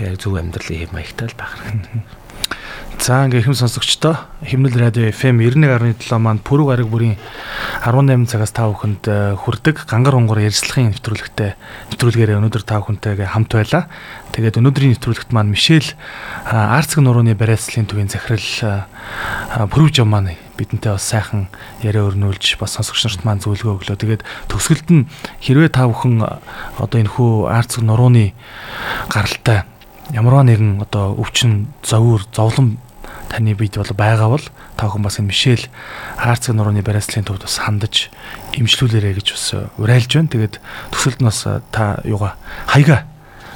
[0.00, 2.00] тэгээ зөв амьдралын хэм маягтай л байх хэрэгтэй.
[3.00, 7.16] За ингээ хэм сонсогчдоо Химнэл радио FM 91.7 маань Пүрэв гараг бүрийн
[7.84, 11.56] 18 цагаас та бүхэнд э, хүрдэг гангар онгор ярилцлагын нэвтрүүлэгтэй
[11.96, 13.88] нэвтрүүлгээр өнөөдөр та бүхэнтэйгээ хамт байлаа.
[14.36, 15.96] Тэгээд өнөөдрийн нэвтрүүлэгт маань Мишель
[16.44, 18.84] Арцэг нурууны барайцлын төвийн захирал
[19.72, 21.48] Пүрэв жам маань бидэнтэй бас сайхан
[21.80, 23.96] яриа өрнүүлж бас сонсогч нарт маань зөвлөгөө өглөө.
[23.96, 24.22] Тэгээд
[24.52, 25.08] төгсгөлд нь
[25.40, 26.20] хэрвээ та бүхэн
[26.76, 28.36] одоо энэ хүү Арцэг нурууны
[29.08, 29.64] гаралтай
[30.14, 32.78] ямарваа нэгэн одоо өвчин зовөр зовлон
[33.30, 34.44] таны бид бол байгаа бол
[34.76, 35.70] та бүхэн бас энэ Мишель
[36.18, 38.10] Хаарцаг нурууны барайцлын төвд бас хандаж
[38.58, 39.46] имжлүүлээрэ гэж бас
[39.78, 40.32] урайлж байна.
[40.34, 40.54] Тэгээд
[40.90, 42.34] төсөлд нь бас та юугаа
[42.66, 43.06] хаяга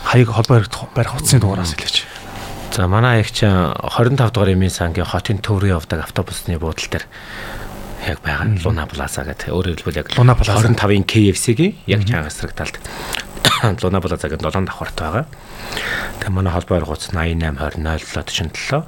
[0.06, 0.62] хаяг холбоо
[0.94, 2.06] барих утасны дугаараас хэлээч.
[2.70, 7.06] За манай аягч 25 дугаар эмийн сангийн хотын төв рүү явдаг автобусны буудлын дээр
[8.14, 9.50] яг байгаа Луна Плаза гэдэг.
[9.50, 12.78] Өөрөөр хэлбэл яг Луна Плаза 25-ын KFC-гийн яг чангасраг талд
[13.82, 15.24] Луна Плазагийн 7 давхарт байгаа.
[16.20, 18.84] Тэгээ манай холбоо аргууц 88 20 07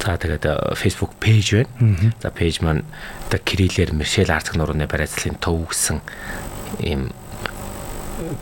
[0.00, 2.12] За тэгээд Facebook пэйж байна.
[2.22, 2.88] За пэйж маань
[3.28, 6.00] одоо кириллээр Мишель Арцаг нурууны барайцлын төв гэсэн
[6.80, 7.12] ийм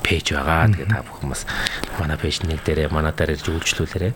[0.07, 0.71] пэйж байгаа.
[0.71, 1.43] Тэгээд та бүхэн бас
[1.99, 4.15] манай пэйж нэг дээрээ манай дээр ирж үйлчлүүлээрэй.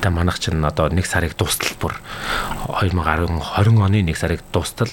[0.00, 1.94] Тэгээд манайх чинь одоо нэг сарыг дуустал бүр
[2.72, 4.88] 2020 20 оны нэг сарыг дуустал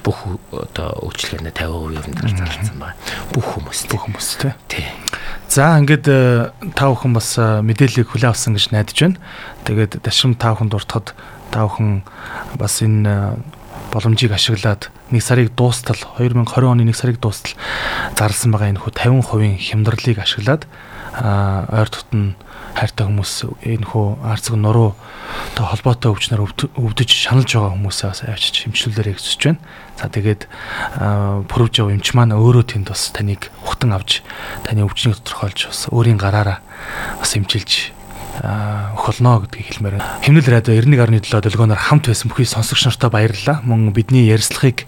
[0.00, 2.96] бүх одоо үйлчлэгээний 50% юм дээр зарласан байна.
[3.36, 4.28] Бүх хүмүүс бүх хүмүүс
[4.72, 4.88] тий.
[5.56, 9.16] За ингээд э, та бүхэн бас э, мэдээллийг хүлээн авсан гэж найдаж байна.
[9.64, 11.16] Тэгээд дашим та бүхэн дуртахад
[11.48, 12.04] та бүхэн
[12.60, 13.40] бас энэ э,
[13.88, 17.56] боломжийг ашиглаад нэг сарыг дуустал 2020 оны нэг сарыг дуустал
[18.20, 20.68] зарласан байгаа энэ хүү 50% хямдралыг ашиглаад
[21.16, 22.36] ойр дотн
[22.76, 23.32] хайртай хүмүүс
[23.64, 24.92] энэ хүү арцэг нуруу
[25.56, 26.44] та холбоотой өвчнөр
[26.76, 29.60] өвдөж шаналж байгаа хүмүүсээ бас авчиж хэмжлүүлээрэй гэж байна.
[29.96, 30.42] За тэгээд
[31.48, 34.20] пүрвж яв эмч маань өөрөө тэнд бас таныг ухтан авч
[34.68, 36.60] таны өвчнийг тодорхойлж бас өөрийн гараараа
[37.16, 37.96] бас эмчилж
[38.44, 40.20] өхөлнө гэдгийг хэлмээр байна.
[40.20, 43.64] Химнэл радио 91.7 долгионоор хамт байсан бүхий сонсогч нартай баярлалаа.
[43.64, 44.84] Мөн бидний ярилцлагыг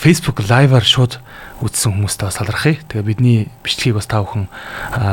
[0.00, 1.20] Facebook Live-аар шууд
[1.62, 2.82] үзсэн хүмүүстээ бас талархъя.
[2.90, 4.50] Тэгээ бидний бичлэгийг бас та бүхэн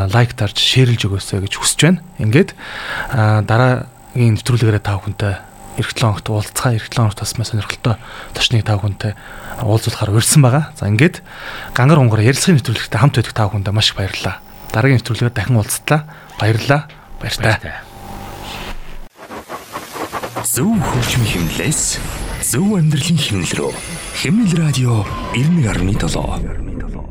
[0.10, 2.02] лайк дарж, шеэрлж өгөөсэй гэж хүсэж байна.
[2.18, 2.58] Ингээд
[3.14, 5.36] дараагийн нэвтрүүлгээрээ та бүхэнтэй
[5.80, 7.96] эх 7 хоногт уулзцаа эх 7 хоногт бас маш сонирхолтой
[8.34, 9.14] точныг тав хүнтэй
[9.62, 10.74] уулзуулахаар урьсан байгаа.
[10.74, 11.22] За ингээд
[11.78, 14.42] гангар унгар ярилцлагын нэвтрүүлэгтээ хамт байдаг тав хүндээ маш их баярлалаа.
[14.74, 16.02] Дараагийн нэвтрүүлгээр дахин уулзтлаа.
[16.42, 16.82] Баярлалаа.
[17.22, 17.86] Баяртай.
[20.44, 22.02] Зөв хөгжмийн хэмнэлээс
[22.42, 23.74] зөв амьдралын хэмнэл рүү
[24.22, 27.09] Emil radio, il mio.